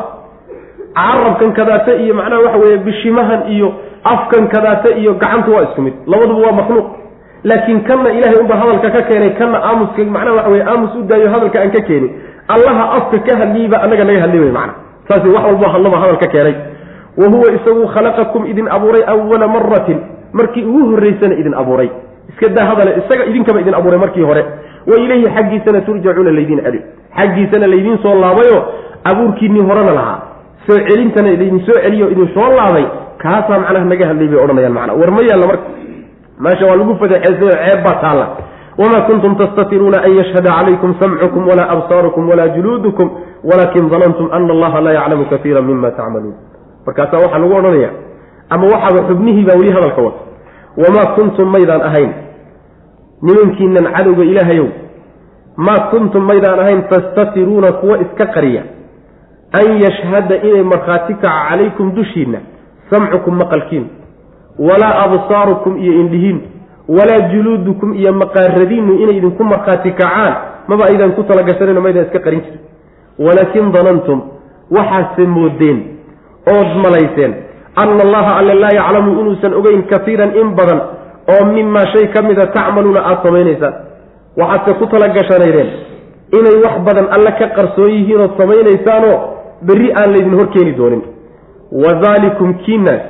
[0.96, 3.74] carabkan kadaata iyo macnaha waxa weeye bishimahan iyo
[4.04, 5.94] afkan kadaata iyo gacantu waa isku mid.
[6.08, 6.88] Labaduba waa makhluuq.
[7.44, 11.28] Laakiin kanna ilahay unbaa hadalka ka keenay kanna aamuska macnaha waxa weye aamus u daayo
[11.34, 12.12] hadalka aan ka keenin.
[12.48, 14.74] Allaha afka ka hadliyeyba annaga naga hadli wey macana
[15.10, 16.56] saas wax walbo hadlaba hadal ka keenay.
[17.18, 19.98] Wa huwa isagu khalaqakum idin abuuray awala maratin
[20.34, 21.90] markii ugu horreysana idin abuuray
[22.34, 24.44] iska daa hadale isaga idinkaba idin abuuray markii hore.
[24.90, 26.80] Wa ilayhi xaggiisana turjacuuna laydiin celi.
[27.18, 28.58] Xaggiisana laydiin soo laabayo
[29.10, 30.20] abuurkiinnii horena lahaa.
[30.68, 32.86] Soo celintana laydin soo celiyo idin soo laabay
[33.24, 35.68] kaasaa macnaha naga hadlay bay odhanayaan macna war ma yaalla marka
[36.44, 38.26] meesha waa lagu fadeexeysayo ceeb baa taalla.
[38.78, 43.08] Wamaa kuntum tastatiruuna an yashhada calaykum samcukum walaa absaarukum walaa juluudukum
[43.50, 46.36] walaakin danantum ana allaha laa yaclamu kaiira mima tacmaluun.
[46.86, 47.90] Markaasaa waxaa lagu odhanaya
[48.50, 50.20] ama waxaaba xubnihii baa weli hadalka wata
[50.78, 52.12] wamaa kuntum maydaan ahayn
[53.22, 54.68] nimankiinan cadowga ilaahayow
[55.58, 58.64] maa kuntum maydaan ahayn tastatiruuna kuwa iska qariya
[59.60, 62.40] an yashhada inay markhaati kaca calaykum dushiinna
[62.90, 63.86] samcukum maqalkiin
[64.60, 66.42] walaa absaarukum iyo indhihiin
[66.88, 70.36] walaa juluudukum iyo maqaaradiinnu inay idinku markhaati kacaan
[70.68, 72.62] maba aydan ku talagashanayno maydaan iska qarin jirin
[73.20, 74.22] walaakin danantum
[74.72, 75.80] waxaase moodeen
[76.56, 77.34] ood malayseen
[77.82, 80.82] anna allaha alle laa yaclamu inuusan ogeyn kaiiran in badan
[81.34, 83.74] oo mimaa shay ka mida tacmaluuna aada samaynaysaan
[84.42, 85.70] waxaadse ku talagashanaydeen
[86.40, 89.16] inay wax badan alle ka qarsoon yihiin ood samaynaysaanoo
[89.68, 91.02] berri aan laydin hor keeni doonin
[91.84, 93.04] wa daalikum kiinaas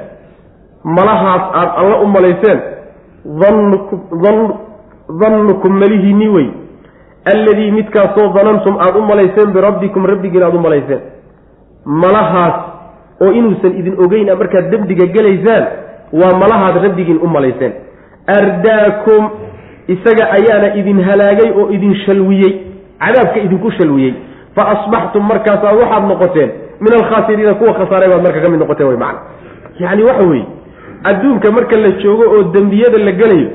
[0.98, 2.60] malahaas aad alla u malayseen
[5.22, 6.48] dannukum malihiinni wey
[7.34, 11.02] alladii midkaasoo danantum aada u malayseen birabbikum rabbigiin aada u malayseen
[11.86, 12.56] malahaas
[13.24, 15.64] oo inuusan idin ogeyn markaad dembiga gelaysaan
[16.20, 17.74] waa malahaad rabbigiin u malayseen.
[18.38, 19.24] Ardaakum
[19.88, 22.54] isaga ayaana idin halaagay oo idin shalwiyey.
[23.04, 24.14] Cadaabka idinku shalwiyey.
[24.56, 26.50] Fa asbaxtum markaasaa waxaad noqoteen
[26.84, 29.20] min alkhaasiriina kuwa khasaaray baad marka ka mid noqoteen wey macana
[29.80, 30.46] yacni waxa weeye
[31.10, 33.48] adduunka marka la joogo oo dembiyada la gelayo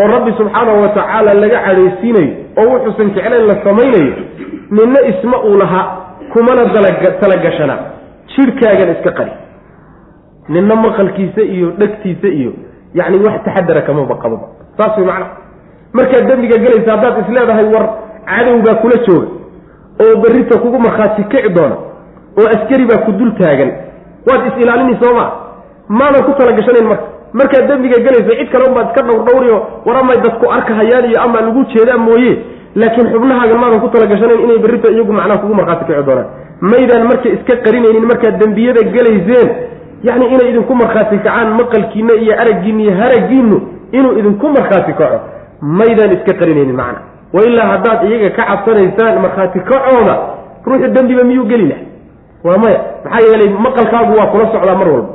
[0.00, 2.30] oo rabbi subxaanahu wa tacaala laga cadhaysiinayo
[2.60, 4.12] oo wuxuusan jeclayn la samaynayo
[4.70, 5.86] ninna isma uu lahaa
[6.32, 6.62] kumana
[7.20, 7.78] talagashanaa
[8.36, 9.32] jidhkaagan iska qari.
[10.48, 12.52] Ninna maqalkiisa iyo dhegtiisa iyo
[12.94, 14.46] yacni wax taxadara kamaba qababa
[14.78, 15.26] saas way macna.
[15.92, 17.84] Markaad dembiga gelaysa haddaad isleedahay war
[18.30, 19.26] cadowgaa kula jooga
[20.04, 21.76] oo berrita kugu markhaati kici doona
[22.40, 23.70] oo askari baa ku dul taagan
[24.28, 25.26] waad is-ilaalini sooma.
[25.88, 27.04] Maadan ku talagashanayn marka.
[27.32, 31.64] Markaad dembiga gelayso cid kale unbaad iska dhowrdhawriyo war amay dadku arkahayaan iyo ama lagu
[31.74, 32.32] jeedaa mooye
[32.74, 36.26] laakiin xubnahaagan maadan ku talagashanayn inay berrita iyagu macnaha kugu markhaati kici doonaan
[36.60, 39.48] maydaan marka iska qarinaynin markaad dembiyada gelayseen
[40.06, 43.56] yacni inay idinku markhaati kacaan maqalkiina iyo araggiina iyo haraggiinu
[43.92, 45.18] inuu idinku markhaati kaco
[45.78, 47.00] maydaan iska qarinaynin macna.
[47.34, 50.14] Wa ilaa haddaad iyaga ka cabsanaysaan markhaati kacooda
[50.66, 51.82] ruuxu dembiba miyuu geli laha
[52.44, 52.80] waa maya.
[53.04, 55.08] Maxaa yeelay maqalkaagu waa kula socdaa mar walba.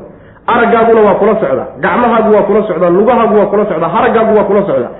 [0.53, 1.67] Araggaaguna waa kula socdaa.
[1.83, 2.89] Gacmahaagu waa kula socdaa.
[2.89, 3.89] Lugahaagu waa kula socdaa.
[3.95, 4.91] Haraggaagu waa kula socdaa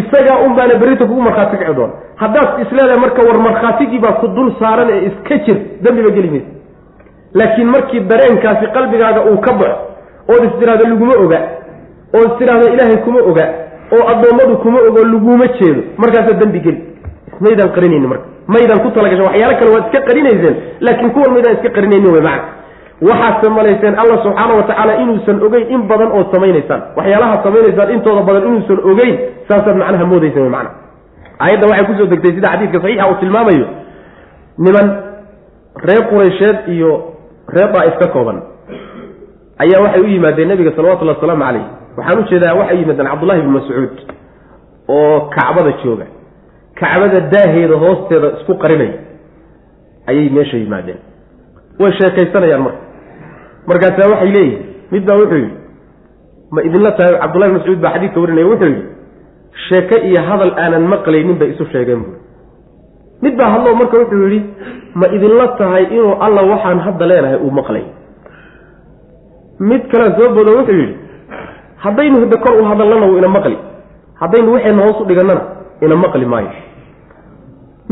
[0.00, 4.26] isagaa un baana berrita kugu markhaati kici doona haddaad isleedahay marka war markhaatigii baa ku
[4.36, 6.50] dul saaran ee iska jir dembiba geli maysa
[7.40, 9.76] laakiin markii dareenkaasi qalbigaaga uu ka baxo
[10.32, 11.38] ood is tiraahdo laguma oga
[12.18, 13.44] ood is tiraahdo ilaahay kuma oga
[13.96, 16.80] oo addoommadu kuma ogo laguma jeedo markaasaa dembi geli.
[17.34, 18.24] Ismaydaan qarinayni marka.
[18.54, 20.54] Maydaan ku talagasha waxyaalo kale waad iska qarinayseen
[20.86, 22.44] laakiin kuwan maydaan iska qarinayni wey macna
[23.08, 26.80] waxaad samalayseen alla subxaana wa tacaala inuusan ogeyn in badan ood samaynaysaan.
[26.96, 29.14] Waxyaalaha samaynaysaan intooda badan inuusan ogeyn
[29.48, 30.70] saasaad macnaha moodaysan macna.
[31.44, 33.66] Aayadda waxay ku soo degtay sida xadiidka saxiixa uu tilmaamayo.
[34.64, 34.86] Niman
[35.86, 36.90] reer quraysheed iyo
[37.54, 38.38] reer daa'if ka kooban.
[39.62, 41.64] Ayaa waxay u yimaadeen nabiga salawatullahi wasalaamu calayh
[41.98, 43.94] waxaan u jeedaa waxay yimaadeen cabdullahi ibni mascuud
[44.96, 46.06] oo kacbada jooga.
[46.80, 48.94] Kacbada daaheeda hoosteeda isku qarinaya
[50.10, 51.00] ayay meesha yimaadeen.
[51.80, 52.78] Way sheekaysanayaan marka
[53.70, 55.54] markaasaa waxay leeyihiin mid baa wuxuu yidhi
[56.54, 57.14] ma idinla tahay?
[57.22, 58.84] Cabdullahi ibn mascuud baa xadiidka warinaya wuxuu yidhi
[59.68, 62.18] sheeke iyo hadal aanan maqlaynin bay isu sheegeen buui
[63.24, 64.40] mid baa hadloo marka wuxuu yidhi
[65.00, 67.84] ma idinla tahay inuu alla waxaan hadda leenahay uu maqlay?
[69.70, 70.96] Mid kalea soo boodo wuxuu yidhi
[71.84, 73.56] haddaynu hidda kor u hadallana wuu ina maqli.
[74.20, 75.42] Haddaynu waxayna hoos u dhigannana
[75.84, 76.50] ina maqli maayo.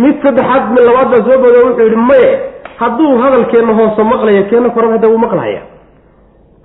[0.03, 2.31] Mid saddexaad mid labaad baa soo boodo wuxuu yidhi maye
[2.81, 5.61] hadduu hadalkeenna hoose maqlaya keenna koraba hadda wuu maqlahaya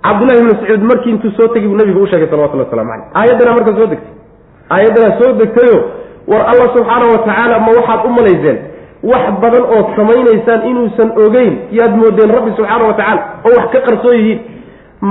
[0.06, 3.52] cabdullahi ibn mascuud markii intuu soo tegi buu nabigu u sheegay salawatulli waslamu caleyh aayaddana
[3.56, 4.12] marka soo degtay.
[4.74, 5.76] Aayaddanaa soo degtayo
[6.30, 8.58] war alla subxaana wa tacaala ma waxaad u malayseen?
[9.10, 13.80] Wax badan ood samaynaysaan inuusan ogeyn yaad moodeen rabbi subxaana wa tacaala oo wax ka
[13.88, 14.40] qarsoon yihiin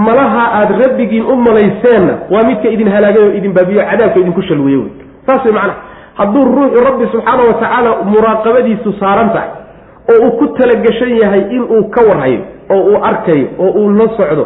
[0.07, 4.77] malaha aad rabbigiin u malayseenna waa midka idin halaagay oo idin baabiyo cadaabka idinku shalwiye
[4.77, 4.91] wey
[5.27, 5.77] saas way macnaha.
[6.19, 9.49] Hadduu ruuxu rabbi subxaana wa tacaala muraaqabadiisu saaran tahay
[10.13, 12.39] oo uu ku talagashan yahay inuu ka warhayo
[12.75, 14.45] oo uu arkayo oo uu la socdo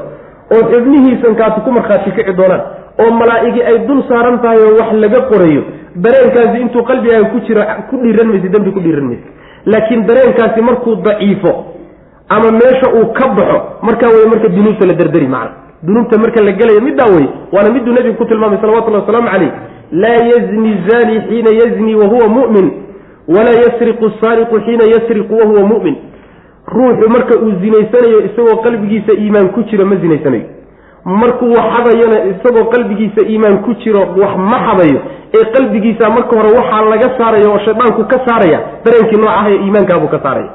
[0.55, 2.61] oo xubnihiisan kaasi ku markhaati kici doonaan
[3.03, 5.61] oo malaa'igi ay dul saaran tahay oo wax laga qorayo
[6.05, 9.27] dareenkaasi intuu qalbigaaga ku jiro ku dhiiran mayse dembi ku dhiiran mayse
[9.65, 11.51] laakiin dareenkaasi markuu daciifo
[12.29, 15.51] ama meesha uu ka baxo markaa wey marka dunuubta la derderi macna
[15.83, 19.51] dunuubta marka la gelaya middaa wey waana miduu nebigu ku tilmaamay salawatullahi wasalaamu calayh
[20.03, 22.67] laa yazni zani xiina yazni wahuwa mu'min
[23.35, 25.95] walaa yasriqu saariqu xiina yasriqu wahuwa mu'min
[26.75, 30.45] ruuxu marka uu zinaysanayo isagoo qalbigiisa iimaan ku jiro ma zinaysanayo
[31.21, 34.99] markuu wax xadayona isagoo qalbigiisa iimaan ku jiro wax ma xadayo.
[35.37, 40.07] Ee qalbigiisa marka hore waxaa laga saaraya oo shaydaanku ka saaraya dareenkii noocaha ee iimaankaabuu
[40.13, 40.49] ka saaraya.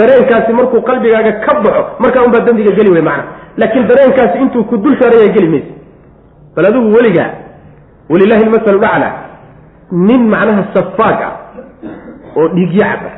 [0.00, 3.24] Dareenkaasi markuu qalbigaaga ka baxo markaa unbaa dembiga geli wey macna.
[3.56, 5.72] Laakiin dareenkaasi intuu ku dul saaraya geli mayso
[6.56, 7.30] bal adigu weligaa
[8.10, 9.08] walilahi lmasalu dhacla.
[9.92, 11.32] Nin macnaha safaag ah
[12.38, 13.16] oo dhiigyacab ah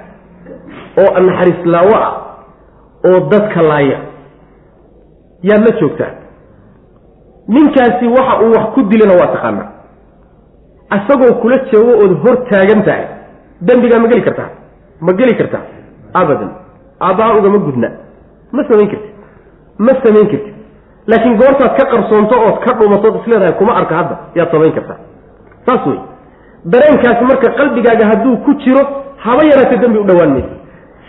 [1.02, 2.12] oo naxariis laawo ah
[3.08, 3.98] oo dadka laaya.
[5.48, 6.12] Yaad la joogtaa
[7.48, 9.68] ninkaasi waxa uu wax ku dilana waa taqaanaa.
[10.96, 13.06] Asagoo kula joogo ood hor taagan tahay
[13.60, 14.48] dembigaa ma geli kartaa?
[15.00, 15.62] Ma geli kartaa?
[16.14, 16.50] Abadan.
[17.00, 17.88] Aabbaha ugama gudna.
[18.52, 19.14] Ma samayn kartid.
[19.78, 20.54] Ma samayn kartid.
[21.06, 24.16] Laakiin goortaad ka qarsoonto ood ka dhumatood isleedahay kuma arka hadda.
[24.34, 24.98] Yaad samayn kartaa.
[25.66, 25.98] Saas wey
[26.72, 28.82] dareenkaasi marka qalbigaaga hadduu ku jiro
[29.24, 30.34] haba yaraata dembi u dhowaan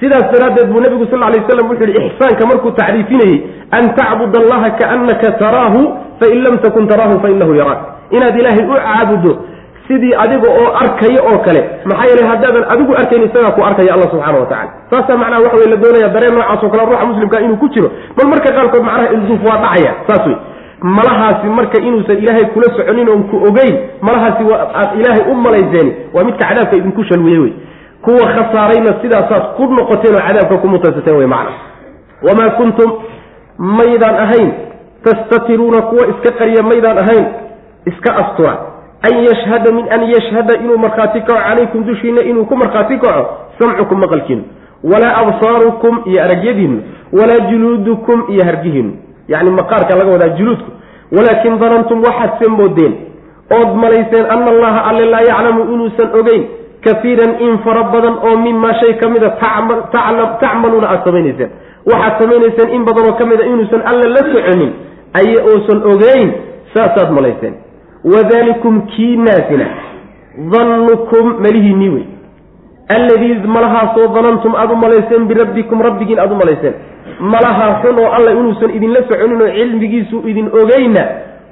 [0.01, 3.38] sidaas daraaddeed buu nabigu sal lay waslam wuxu yihi ixsaanka markuu tacriifinayey
[3.78, 5.82] an tacbud allaha kaannaka taraahu
[6.20, 7.80] fain lam takun taraahu fainahu yaraak.
[8.16, 9.32] Inaad ilaahay u caabudo
[9.88, 14.07] sidii adiga oo arkaya oo kale maxaa yeele haddaadan adigu arkayn isagaa ku arkaya alla
[14.14, 17.41] subxaana wa tacala saasaa macnaha waxa wey la doonaya dareen noocaas oo kale ruuxa muslimka
[17.45, 17.89] inuu ku jiro.
[18.18, 20.38] Bal marka qaarkood macnaha ilduuf waa dhacaya saas wey
[20.97, 24.43] malahaasi marka inuusan ilaahay kula soconin oon ku ogeyn malahaasi
[24.82, 27.53] aad ilaahay u malayseeni waa midka cadaabka idinku shalwiye wey
[28.06, 31.52] kuwa khasaarayna sidaasaad ku noqoteen oo cadaabka ku mutaysateen wey macna.
[32.28, 32.89] Wamaa kuntum
[33.58, 34.52] maydaan ahayn
[35.04, 37.26] tastatiruuna kuwa iska qariya maydaan ahayn
[37.86, 38.54] iska astura
[39.08, 43.28] an yashhada min an yashhada inuu markhaati kaco calaykum dushiina inuu ku markhaati kaco
[43.60, 44.43] samcukum maqalkiinu
[44.84, 46.82] walaa absaarukum iyo aragyadiinu
[47.14, 48.93] walaa juluudukum iyo hargihiinu
[49.28, 50.72] yacni maqaarka laga wadaa juluudku.
[51.12, 52.93] Walaakin danantum waxaad se moodeen
[53.58, 56.43] ood malayseen ana allaha alle laa yaclamu inuusan ogeyn
[56.86, 59.29] kaiiran in fara badan oo mimaa shay ka mida
[60.41, 61.49] tacmaluuna aada samaynayseen.
[61.91, 64.71] Waxaad samaynayseen in badanoo ka mida inuusan alla la soconin
[65.19, 66.29] aye uusan ogeyn
[66.73, 67.53] saasaad malayseen.
[68.13, 69.65] Wadalikum kiinaasina
[70.53, 72.05] dannukum malihiinii wey.
[72.95, 76.73] Alladii malahaasoo danantum aada u malayseen birabbikum rabbigiin aada u malayseen.
[77.19, 81.03] Malaha xun oo alla inuusan idinla soconin oo cilmigiisu idin ogeyna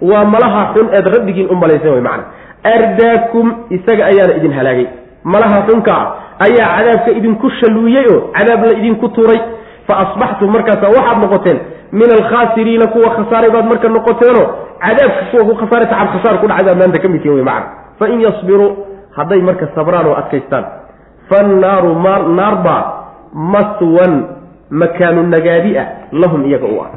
[0.02, 2.24] waa malaha xun eed rabbigiin u malayseen wey macana
[2.74, 4.88] ardaakum isaga ayaana idin halaagay
[5.24, 6.06] malaha xunka ah
[6.46, 9.40] ayaa cadaabka idinku shaluuyey oo cadaab la idinku tuuray.
[9.88, 11.60] Fa asbaxtum markaasa waxaad noqoteen
[11.92, 14.48] min alkhaasiriina kuwa khasaaray baad marka noqoteenoo
[14.80, 17.68] cadaabka kuwa ku khasaaray tacab khasaar ku dhacay baad maanta ka mid tihin wey macana
[18.00, 18.70] fain yasbiruu
[19.18, 20.66] hadday marka sabraan oo adkaystaan.
[21.30, 21.90] Fannaaru
[22.38, 22.84] naar baa
[23.34, 24.14] maswan
[24.70, 26.90] makaanu nagaadi ah lahum iyaga u ah.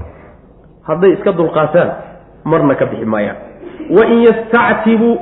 [0.88, 1.88] Hadday iska dulqaataan
[2.44, 3.36] marna ka bixi maayaan.
[3.96, 5.16] Wain yastactibuu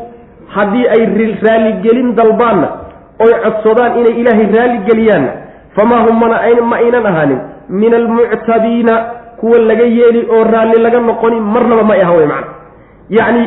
[0.50, 1.02] haddii ay
[1.46, 2.89] raaligelin dalbaanna
[3.24, 5.32] oy codsadaan inay ilaahay raalligeliyaanna
[5.76, 6.36] famaa hum mana
[6.70, 7.40] ma aynan ahaanin.
[7.68, 8.94] Min almuctabiina
[9.40, 12.52] kuwa laga yeeli oo raalli laga noqoni marnaba may aha wey macana
[13.18, 13.42] yacni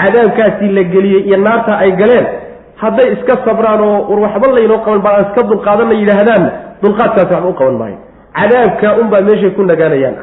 [0.00, 2.26] cadaabkaasii la geliyey iyo naarta ay galeen
[2.82, 6.50] hadday iska sabraan oo war waxba laynoo qaban baa aan iska dulqaadanna yidhaahdaanna
[6.82, 7.98] dulqaadkaasi waxba u qaban maayo.
[8.38, 10.14] Cadaabka unbaa meeshay ku nagaanayaan.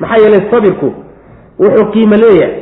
[0.00, 0.88] Maxaa yeelay sabirku
[1.62, 2.54] wuxuu qiimo leeyahay.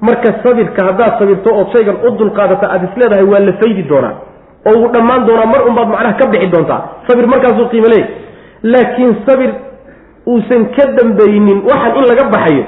[0.00, 4.14] Marka sabirka haddaad sabirto ood shaygan u dulqaadata aada isleedahay waa la faydi doonaa
[4.68, 6.80] oo uu dhammaan doonaa mar unbaad macnaha ka bixi doontaa.
[7.08, 8.14] Sabir markaasuu qiimo leeyahay
[8.72, 9.50] laakiin sabir
[10.32, 12.64] uusan ka dambaynin waxaan in laga baxayo.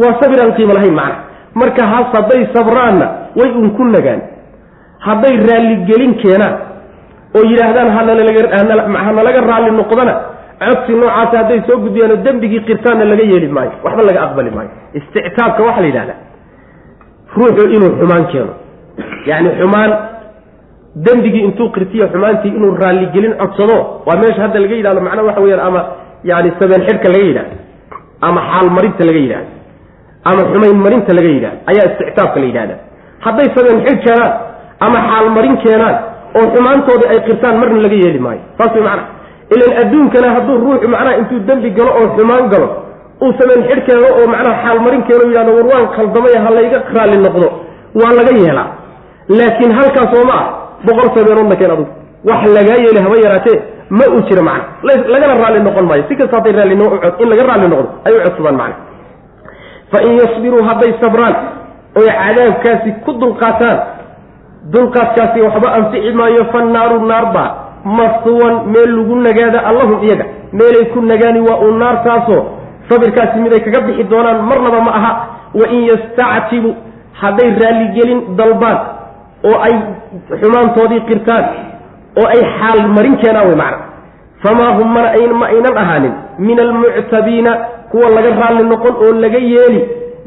[0.00, 1.16] Waa sabir aan qiimo lahayn macna
[1.60, 3.06] marka has hadday sabraanna
[3.38, 4.20] way un ku nagaan.
[5.06, 6.54] Hadday raalligelin keenaan
[7.36, 7.90] oo yidhaahdaan
[9.06, 10.14] hanalaga raalli noqdana
[10.62, 13.72] codsi noocaasi hadday soo gudbiyaan oo dembigii qirtaanna laga yeeli maayo.
[13.84, 14.70] Waxba laga aqbali maayo.
[14.98, 16.18] Istictaabka waxaa la yidhahdaa
[17.36, 18.52] ruuxu inuu xumaan keeno.
[19.30, 19.90] Yacni xumaan
[21.06, 23.76] dembigii intuu qirtiyo xumaantii inuu raalligelin codsado
[24.06, 25.80] waa meesha hadda laga yidhahdo macnaha waxa weyaan ama
[26.30, 27.54] yani sabeen xidhka laga yidhahdo
[28.28, 29.50] ama xaal marinta laga yidhahdo
[30.30, 32.74] ama xumayn marinta laga yidhahdo ayaa istictaabka la yidhahda
[33.26, 34.32] hadday sabeen xidh keenaan
[34.86, 35.96] ama xaal marin keenaan
[36.38, 38.40] oo xumaantoodii ay qirtaan marna laga yeeli maayo.
[38.58, 39.06] Saas way macnaha.
[39.54, 42.68] Ilan adduunkana hadduu ruuxu macnaha intuu dembi galo oo xumaan galo
[43.24, 46.78] uu sabeen xidh keeno oo macnaha xaal marin keeno yidhahdo war waan khaldamay ha layga
[46.96, 47.48] raalli noqdo
[48.00, 48.68] waa laga yeelaa.
[49.38, 50.46] Laakiin halkaas oo ma ah
[50.86, 51.90] boqol sabeenoodna keen adugu
[52.28, 53.58] wax lagaa yeeli haba yaraatee
[53.90, 54.64] ma uu jiro macna.
[55.12, 56.02] Lagana raalli noqon maayo.
[56.08, 56.74] Si kasta hadday raalli
[57.22, 58.76] in laga raalli noqdo ay u codsadaan macna.
[59.92, 61.34] Fain yasbiruu hadday sabraan
[61.98, 63.78] oy cadaabkaasi ku dulqaataan
[64.74, 67.48] dulqaadkaasi waxba anfici maayo fannaaru naarbaa
[67.98, 70.24] maswan meel lagu nagaada allahum iyaga.
[70.52, 72.42] Meelay ku nagaani waa uu naartaasoo
[72.88, 75.12] sabirkaasi miday kaga bixi doonaan marnaba ma aha.
[75.60, 76.70] Wain yastactibu
[77.20, 78.78] hadday raalligelin dalbaan
[79.44, 79.74] oo ay
[80.40, 81.44] xumaantoodii qirtaan
[82.20, 83.78] oo ay xaal marin keenaan wey macna.
[84.42, 86.14] Famaa hum ma aynan ahaanin.
[86.38, 87.52] Min almuctabiina
[87.90, 89.80] kuwa laga raalli noqon oo laga yeeli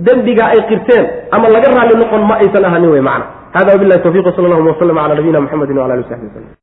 [0.06, 3.26] dembigaa ay qirteen ama laga raalli noqon ma aysan ahaanin wey macna.
[3.56, 6.61] Hada wabilahi tawfiq sal allahuma waslm cala nabiyina mxamedi wala ali w saxbi waslm